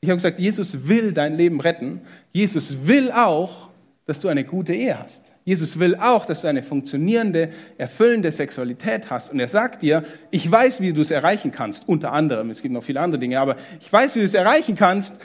ich 0.03 0.09
habe 0.09 0.17
gesagt, 0.17 0.37
Jesus 0.37 0.89
will 0.89 1.13
dein 1.13 1.37
Leben 1.37 1.61
retten. 1.61 2.01
Jesus 2.33 2.87
will 2.87 3.09
auch, 3.09 3.69
dass 4.05 4.19
du 4.19 4.27
eine 4.27 4.43
gute 4.43 4.73
Ehe 4.73 4.99
hast. 4.99 5.31
Jesus 5.45 5.79
will 5.79 5.95
auch, 5.95 6.25
dass 6.25 6.41
du 6.41 6.49
eine 6.49 6.61
funktionierende, 6.61 7.49
erfüllende 7.77 8.29
Sexualität 8.29 9.09
hast. 9.09 9.31
Und 9.31 9.39
er 9.39 9.47
sagt 9.47 9.81
dir, 9.81 10.03
ich 10.29 10.51
weiß, 10.51 10.81
wie 10.81 10.91
du 10.91 11.01
es 11.01 11.09
erreichen 11.09 11.51
kannst. 11.51 11.87
Unter 11.87 12.11
anderem, 12.11 12.49
es 12.49 12.61
gibt 12.61 12.73
noch 12.73 12.83
viele 12.83 12.99
andere 12.99 13.17
Dinge, 13.17 13.39
aber 13.39 13.55
ich 13.79 13.91
weiß, 13.91 14.15
wie 14.15 14.19
du 14.19 14.25
es 14.25 14.33
erreichen 14.33 14.75
kannst. 14.75 15.21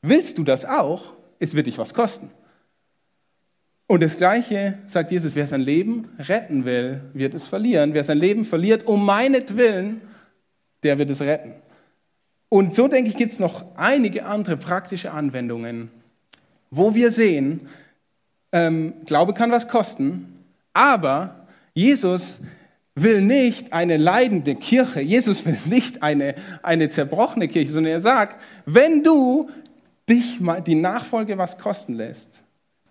Willst 0.00 0.38
du 0.38 0.44
das 0.44 0.64
auch? 0.64 1.12
Es 1.38 1.54
wird 1.54 1.66
dich 1.66 1.76
was 1.76 1.92
kosten. 1.92 2.30
Und 3.88 4.02
das 4.02 4.16
Gleiche 4.16 4.78
sagt 4.86 5.12
Jesus, 5.12 5.34
wer 5.34 5.46
sein 5.46 5.60
Leben 5.60 6.08
retten 6.18 6.64
will, 6.64 7.00
wird 7.12 7.34
es 7.34 7.46
verlieren. 7.46 7.94
Wer 7.94 8.02
sein 8.02 8.18
Leben 8.18 8.44
verliert, 8.44 8.86
um 8.86 9.04
meinetwillen, 9.04 10.00
der 10.82 10.98
wird 10.98 11.10
es 11.10 11.20
retten. 11.20 11.52
Und 12.48 12.74
so 12.74 12.88
denke 12.88 13.10
ich, 13.10 13.16
gibt 13.16 13.32
es 13.32 13.38
noch 13.38 13.76
einige 13.76 14.24
andere 14.26 14.56
praktische 14.56 15.12
Anwendungen, 15.12 15.90
wo 16.70 16.94
wir 16.94 17.10
sehen, 17.10 17.60
ähm, 18.52 18.94
Glaube 19.04 19.34
kann 19.34 19.50
was 19.50 19.68
kosten, 19.68 20.36
aber 20.72 21.46
Jesus 21.74 22.40
will 22.94 23.20
nicht 23.20 23.72
eine 23.72 23.96
leidende 23.96 24.54
Kirche, 24.54 25.00
Jesus 25.00 25.44
will 25.44 25.58
nicht 25.66 26.02
eine, 26.02 26.34
eine 26.62 26.88
zerbrochene 26.88 27.48
Kirche, 27.48 27.72
sondern 27.72 27.92
er 27.92 28.00
sagt, 28.00 28.40
wenn 28.64 29.02
du 29.02 29.50
dich 30.08 30.40
mal 30.40 30.60
die 30.60 30.76
Nachfolge 30.76 31.36
was 31.36 31.58
kosten 31.58 31.94
lässt, 31.94 32.42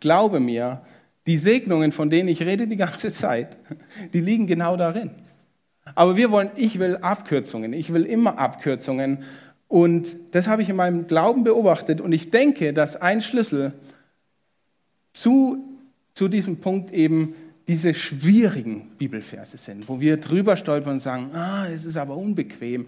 glaube 0.06 0.40
mir, 0.40 0.82
die 1.26 1.40
Segnungen, 1.40 1.92
von 1.92 2.12
denen 2.12 2.30
ich 2.30 2.44
rede 2.44 2.68
die 2.68 2.76
ganze 2.76 3.12
Zeit, 3.12 3.58
die 4.14 4.22
liegen 4.22 4.46
genau 4.46 4.78
darin. 4.78 5.10
Aber 5.96 6.16
wir 6.16 6.30
wollen, 6.30 6.52
ich 6.56 6.78
will 6.78 6.98
Abkürzungen, 6.98 7.74
ich 7.74 7.92
will 7.92 8.04
immer 8.04 8.38
Abkürzungen. 8.38 9.24
Und 9.68 10.16
das 10.32 10.48
habe 10.48 10.62
ich 10.62 10.70
in 10.70 10.76
meinem 10.76 11.08
Glauben 11.08 11.44
beobachtet. 11.44 12.02
Und 12.02 12.12
ich 12.12 12.30
denke, 12.30 12.72
dass 12.72 13.02
ein 13.02 13.20
Schlüssel 13.20 13.74
zu, 15.12 15.58
zu 16.14 16.28
diesem 16.28 16.58
Punkt 16.58 16.92
eben 16.92 17.34
diese 17.68 17.96
schwierigen 17.96 18.92
Bibelverse 19.00 19.58
sind, 19.58 19.90
wo 19.90 20.00
wir 20.00 20.18
drüber 20.18 20.56
stolpern 20.56 20.94
und 20.94 21.00
sagen, 21.00 21.32
ah, 21.34 21.68
das 21.68 21.84
ist 21.84 21.98
aber 21.98 22.16
unbequem. 22.16 22.86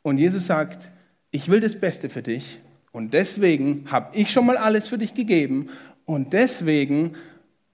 Und 0.00 0.16
Jesus 0.16 0.46
sagt, 0.46 0.88
ich 1.32 1.50
will 1.50 1.60
das 1.60 1.78
Beste 1.78 2.08
für 2.08 2.22
dich 2.22 2.60
und 2.92 3.14
deswegen 3.14 3.84
habe 3.90 4.16
ich 4.16 4.30
schon 4.30 4.46
mal 4.46 4.56
alles 4.56 4.88
für 4.88 4.98
dich 4.98 5.14
gegeben 5.14 5.68
und 6.04 6.32
deswegen, 6.32 7.14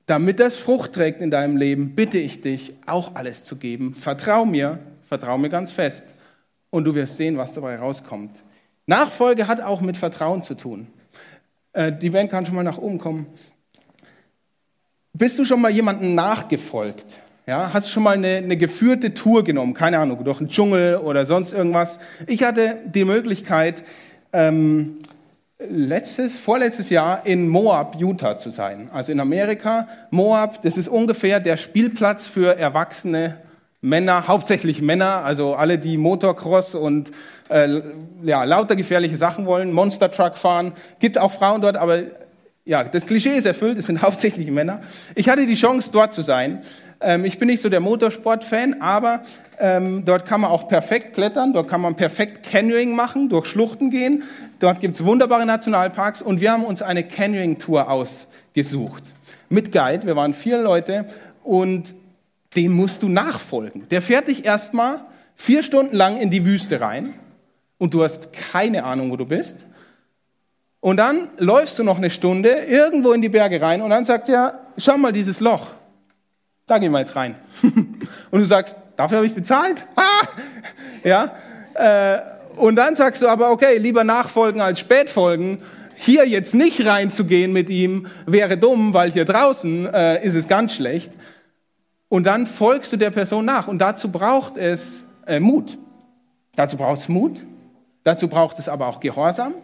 damit 0.07 0.41
das 0.41 0.57
Frucht 0.57 0.93
trägt 0.93 1.21
in 1.21 1.31
deinem 1.31 1.57
Leben, 1.57 1.95
bitte 1.95 2.19
ich 2.19 2.41
dich, 2.41 2.75
auch 2.87 3.15
alles 3.15 3.45
zu 3.45 3.57
geben. 3.57 3.95
Vertrau 3.95 4.45
mir, 4.45 4.79
vertrau 5.03 5.39
mir 5.39 5.49
ganz 5.49 5.73
fest 5.73 6.15
und 6.71 6.85
du 6.85 6.95
wirst 6.95 7.17
sehen, 7.17 7.37
was 7.37 7.55
dabei 7.55 7.77
rauskommt. 7.77 8.45
Nachfolge 8.87 9.49
hat 9.49 9.61
auch 9.61 9.81
mit 9.81 9.97
Vertrauen 9.97 10.43
zu 10.43 10.55
tun. 10.55 10.87
Äh, 11.73 11.93
die 11.93 12.11
Band 12.11 12.31
kann 12.31 12.47
schon 12.47 12.55
mal 12.55 12.63
nach 12.63 12.79
oben 12.79 12.99
kommen. 12.99 13.27
Bist 15.13 15.39
du 15.39 15.45
schon 15.45 15.61
mal 15.61 15.71
jemandem 15.71 16.15
nachgefolgt? 16.15 17.21
Ja, 17.47 17.73
hast 17.73 17.89
du 17.89 17.93
schon 17.93 18.03
mal 18.03 18.17
eine, 18.17 18.37
eine 18.37 18.57
geführte 18.57 19.15
Tour 19.15 19.45
genommen? 19.45 19.73
Keine 19.73 19.99
Ahnung, 19.99 20.23
durch 20.25 20.39
den 20.39 20.49
Dschungel 20.49 20.97
oder 20.97 21.27
sonst 21.27 21.53
irgendwas. 21.53 22.01
Ich 22.27 22.43
hatte 22.43 22.77
die 22.87 23.05
Möglichkeit, 23.05 23.83
ähm, 24.33 24.99
letztes, 25.59 26.39
vorletztes 26.39 26.91
Jahr 26.91 27.25
in 27.25 27.49
Moab, 27.49 27.97
Utah 27.99 28.39
zu 28.39 28.51
sein. 28.51 28.91
Also 28.93 29.13
in 29.13 29.21
Amerika. 29.21 29.89
Moab, 30.11 30.63
das 30.63 30.77
ist 30.77 30.89
ungefähr 30.89 31.41
der 31.41 31.57
Spielplatz 31.57 32.27
für 32.27 32.59
erwachsene 32.59 33.39
Männer, 33.81 34.27
hauptsächlich 34.27 34.83
Männer, 34.83 35.25
also 35.25 35.55
alle, 35.55 35.79
die 35.79 35.97
Motocross 35.97 36.75
und 36.75 37.13
äh, 37.49 37.81
ja, 38.23 38.45
lauter 38.45 38.75
gefährliche 38.75 39.17
Sachen 39.17 39.47
wollen, 39.47 39.73
Monster 39.73 40.11
Truck 40.11 40.37
fahren. 40.37 40.73
Gibt 40.99 41.19
auch 41.19 41.33
Frauen 41.33 41.61
dort, 41.61 41.77
aber 41.77 42.03
ja, 42.65 42.83
das 42.85 43.07
Klischee 43.07 43.37
ist 43.37 43.45
erfüllt, 43.47 43.79
es 43.79 43.87
sind 43.87 44.03
hauptsächlich 44.03 44.51
Männer. 44.51 44.81
Ich 45.15 45.29
hatte 45.29 45.47
die 45.47 45.55
Chance, 45.55 45.91
dort 45.93 46.13
zu 46.13 46.23
sein. 46.23 46.63
Ähm, 47.01 47.25
ich 47.25 47.39
bin 47.39 47.49
nicht 47.49 47.63
so 47.63 47.69
der 47.69 47.81
Motorsport-Fan, 47.81 48.81
aber 48.81 49.23
ähm, 49.59 50.05
dort 50.05 50.27
kann 50.27 50.41
man 50.41 50.51
auch 50.51 50.69
perfekt 50.69 51.15
klettern, 51.15 51.53
dort 51.53 51.69
kann 51.69 51.81
man 51.81 51.95
perfekt 51.95 52.43
Canyoning 52.43 52.95
machen, 52.95 53.29
durch 53.29 53.47
Schluchten 53.47 53.91
gehen. 53.91 54.23
Dort 54.59 54.81
gibt 54.81 54.95
es 54.95 55.05
wunderbare 55.05 55.47
Nationalparks 55.47 56.23
und 56.23 56.41
wir 56.41 56.53
haben 56.53 56.65
uns 56.65 56.83
eine 56.83 57.05
Canyoning-Tour 57.05 57.91
ausgesucht. 57.91 59.05
Mit 59.49 59.73
Guide, 59.73 60.07
wir 60.07 60.17
waren 60.17 60.35
vier 60.35 60.63
Leute 60.63 61.07
und 61.45 61.95
dem 62.57 62.73
musst 62.73 63.03
du 63.03 63.09
nachfolgen. 63.09 63.89
Der 63.89 64.03
fährt 64.03 64.29
dich 64.29 64.45
erstmal 64.45 65.01
vier 65.35 65.63
Stunden 65.63 65.95
lang 65.95 66.17
in 66.19 66.31
die 66.31 66.45
Wüste 66.45 66.81
rein 66.81 67.15
und 67.79 67.95
du 67.95 68.03
hast 68.03 68.33
keine 68.33 68.85
Ahnung, 68.85 69.11
wo 69.11 69.17
du 69.17 69.27
bist. 69.27 69.67
Und 70.81 70.99
dann 70.99 71.29
läufst 71.39 71.79
du 71.79 71.85
noch 71.85 71.99
eine 71.99 72.11
Stunde 72.11 72.49
irgendwo 72.49 73.13
in 73.13 73.23
die 73.23 73.29
Berge 73.29 73.61
rein 73.61 73.83
und 73.83 73.91
dann 73.91 74.05
sagt 74.05 74.29
er, 74.29 74.61
schau 74.79 74.97
mal 74.97 75.13
dieses 75.13 75.41
Loch. 75.41 75.76
Da 76.69 76.79
gehen 76.79 76.91
wir 76.91 76.99
jetzt 76.99 77.15
rein. 77.15 77.37
und 77.63 78.41
du 78.41 78.45
sagst, 78.45 78.77
dafür 78.97 79.19
habe 79.19 79.27
ich 79.29 79.35
bezahlt? 79.35 79.85
ja. 81.05 81.31
Äh, 81.75 82.19
und 82.57 82.75
dann 82.75 82.97
sagst 82.97 83.23
du 83.23 83.29
aber, 83.29 83.53
okay, 83.53 83.79
lieber 83.79 84.03
nachfolgen 84.03 84.61
als 84.61 84.81
spätfolgen. 84.81 85.63
Hier 85.95 86.27
jetzt 86.27 86.55
nicht 86.57 86.85
reinzugehen 86.85 87.53
mit 87.53 87.71
ihm 87.71 88.09
wäre 88.27 88.59
dumm, 88.59 88.95
weil 88.95 89.13
hier 89.13 89.25
draußen 89.25 89.87
äh, 89.95 90.27
ist 90.27 90.35
es 90.35 90.49
ganz 90.49 90.75
schlecht. 90.75 91.13
Und 92.09 92.25
dann 92.25 92.49
folgst 92.49 92.93
du 92.93 92.97
der 92.97 93.11
Person 93.11 93.45
nach. 93.45 93.69
Und 93.69 93.79
dazu 93.79 94.11
braucht 94.11 94.57
es 94.57 95.05
äh, 95.29 95.39
Mut. 95.39 95.79
Dazu 96.57 96.77
braucht 96.77 96.99
es 96.99 97.09
Mut. 97.09 97.45
Dazu 98.03 98.27
braucht 98.27 98.59
es 98.59 98.69
aber 98.69 98.89
auch 98.89 98.99
Gehorsam. 98.99 99.55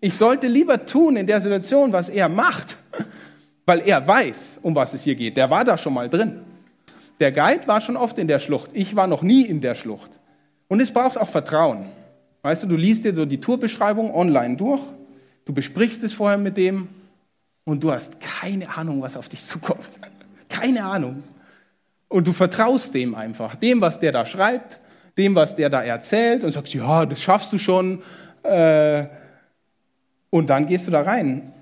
Ich 0.00 0.16
sollte 0.16 0.46
lieber 0.46 0.86
tun 0.86 1.16
in 1.16 1.26
der 1.26 1.40
Situation, 1.40 1.92
was 1.92 2.08
er 2.08 2.28
macht, 2.28 2.76
weil 3.66 3.80
er 3.80 4.06
weiß, 4.06 4.60
um 4.62 4.74
was 4.74 4.94
es 4.94 5.02
hier 5.02 5.16
geht. 5.16 5.36
Der 5.36 5.50
war 5.50 5.64
da 5.64 5.76
schon 5.76 5.92
mal 5.92 6.08
drin. 6.08 6.40
Der 7.18 7.32
Guide 7.32 7.66
war 7.66 7.80
schon 7.80 7.96
oft 7.96 8.16
in 8.18 8.28
der 8.28 8.38
Schlucht. 8.38 8.70
Ich 8.72 8.94
war 8.94 9.06
noch 9.06 9.22
nie 9.22 9.42
in 9.42 9.60
der 9.60 9.74
Schlucht. 9.74 10.18
Und 10.68 10.80
es 10.80 10.92
braucht 10.92 11.18
auch 11.18 11.28
Vertrauen. 11.28 11.88
Weißt 12.42 12.62
du, 12.62 12.68
du 12.68 12.76
liest 12.76 13.04
dir 13.04 13.14
so 13.14 13.24
die 13.24 13.40
Tourbeschreibung 13.40 14.14
online 14.14 14.56
durch, 14.56 14.80
du 15.44 15.52
besprichst 15.52 16.02
es 16.04 16.12
vorher 16.12 16.38
mit 16.38 16.56
dem 16.56 16.88
und 17.64 17.82
du 17.82 17.92
hast 17.92 18.20
keine 18.20 18.76
Ahnung, 18.76 19.02
was 19.02 19.16
auf 19.16 19.28
dich 19.28 19.44
zukommt. 19.44 19.80
Keine 20.48 20.84
Ahnung. 20.84 21.24
Und 22.08 22.28
du 22.28 22.32
vertraust 22.32 22.94
dem 22.94 23.16
einfach, 23.16 23.56
dem, 23.56 23.80
was 23.80 23.98
der 23.98 24.12
da 24.12 24.24
schreibt, 24.24 24.78
dem, 25.18 25.34
was 25.34 25.56
der 25.56 25.68
da 25.68 25.82
erzählt 25.82 26.44
und 26.44 26.52
sagst, 26.52 26.72
ja, 26.72 27.04
das 27.04 27.20
schaffst 27.20 27.52
du 27.52 27.58
schon. 27.58 28.00
Äh, 28.44 29.06
und 30.30 30.48
dann 30.48 30.66
gehst 30.66 30.86
du 30.86 30.92
da 30.92 31.02
rein. 31.02 31.52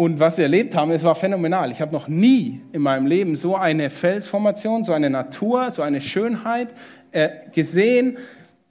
Und 0.00 0.18
was 0.18 0.38
wir 0.38 0.44
erlebt 0.44 0.74
haben, 0.74 0.92
es 0.92 1.04
war 1.04 1.14
phänomenal. 1.14 1.70
Ich 1.70 1.82
habe 1.82 1.92
noch 1.92 2.08
nie 2.08 2.62
in 2.72 2.80
meinem 2.80 3.06
Leben 3.06 3.36
so 3.36 3.54
eine 3.54 3.90
Felsformation, 3.90 4.82
so 4.82 4.94
eine 4.94 5.10
Natur, 5.10 5.70
so 5.70 5.82
eine 5.82 6.00
Schönheit 6.00 6.74
äh, 7.12 7.28
gesehen 7.52 8.16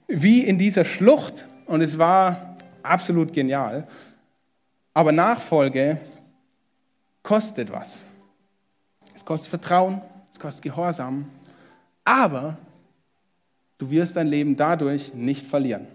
wie 0.08 0.40
in 0.40 0.58
dieser 0.58 0.84
Schlucht. 0.84 1.46
Und 1.66 1.82
es 1.82 1.98
war 1.98 2.56
absolut 2.82 3.32
genial. 3.32 3.86
Aber 4.92 5.12
Nachfolge 5.12 5.98
kostet 7.22 7.70
was. 7.70 8.06
Es 9.14 9.24
kostet 9.24 9.50
Vertrauen, 9.50 10.00
es 10.32 10.40
kostet 10.40 10.64
Gehorsam. 10.64 11.26
Aber 12.04 12.56
du 13.78 13.88
wirst 13.88 14.16
dein 14.16 14.26
Leben 14.26 14.56
dadurch 14.56 15.14
nicht 15.14 15.46
verlieren. 15.46 15.86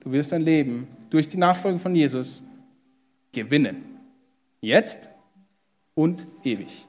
Du 0.00 0.12
wirst 0.12 0.30
dein 0.30 0.42
Leben 0.42 0.88
durch 1.08 1.26
die 1.26 1.38
Nachfolge 1.38 1.78
von 1.78 1.94
Jesus 1.94 2.42
gewinnen. 3.32 3.87
Jetzt 4.60 5.08
und 5.94 6.26
ewig. 6.44 6.86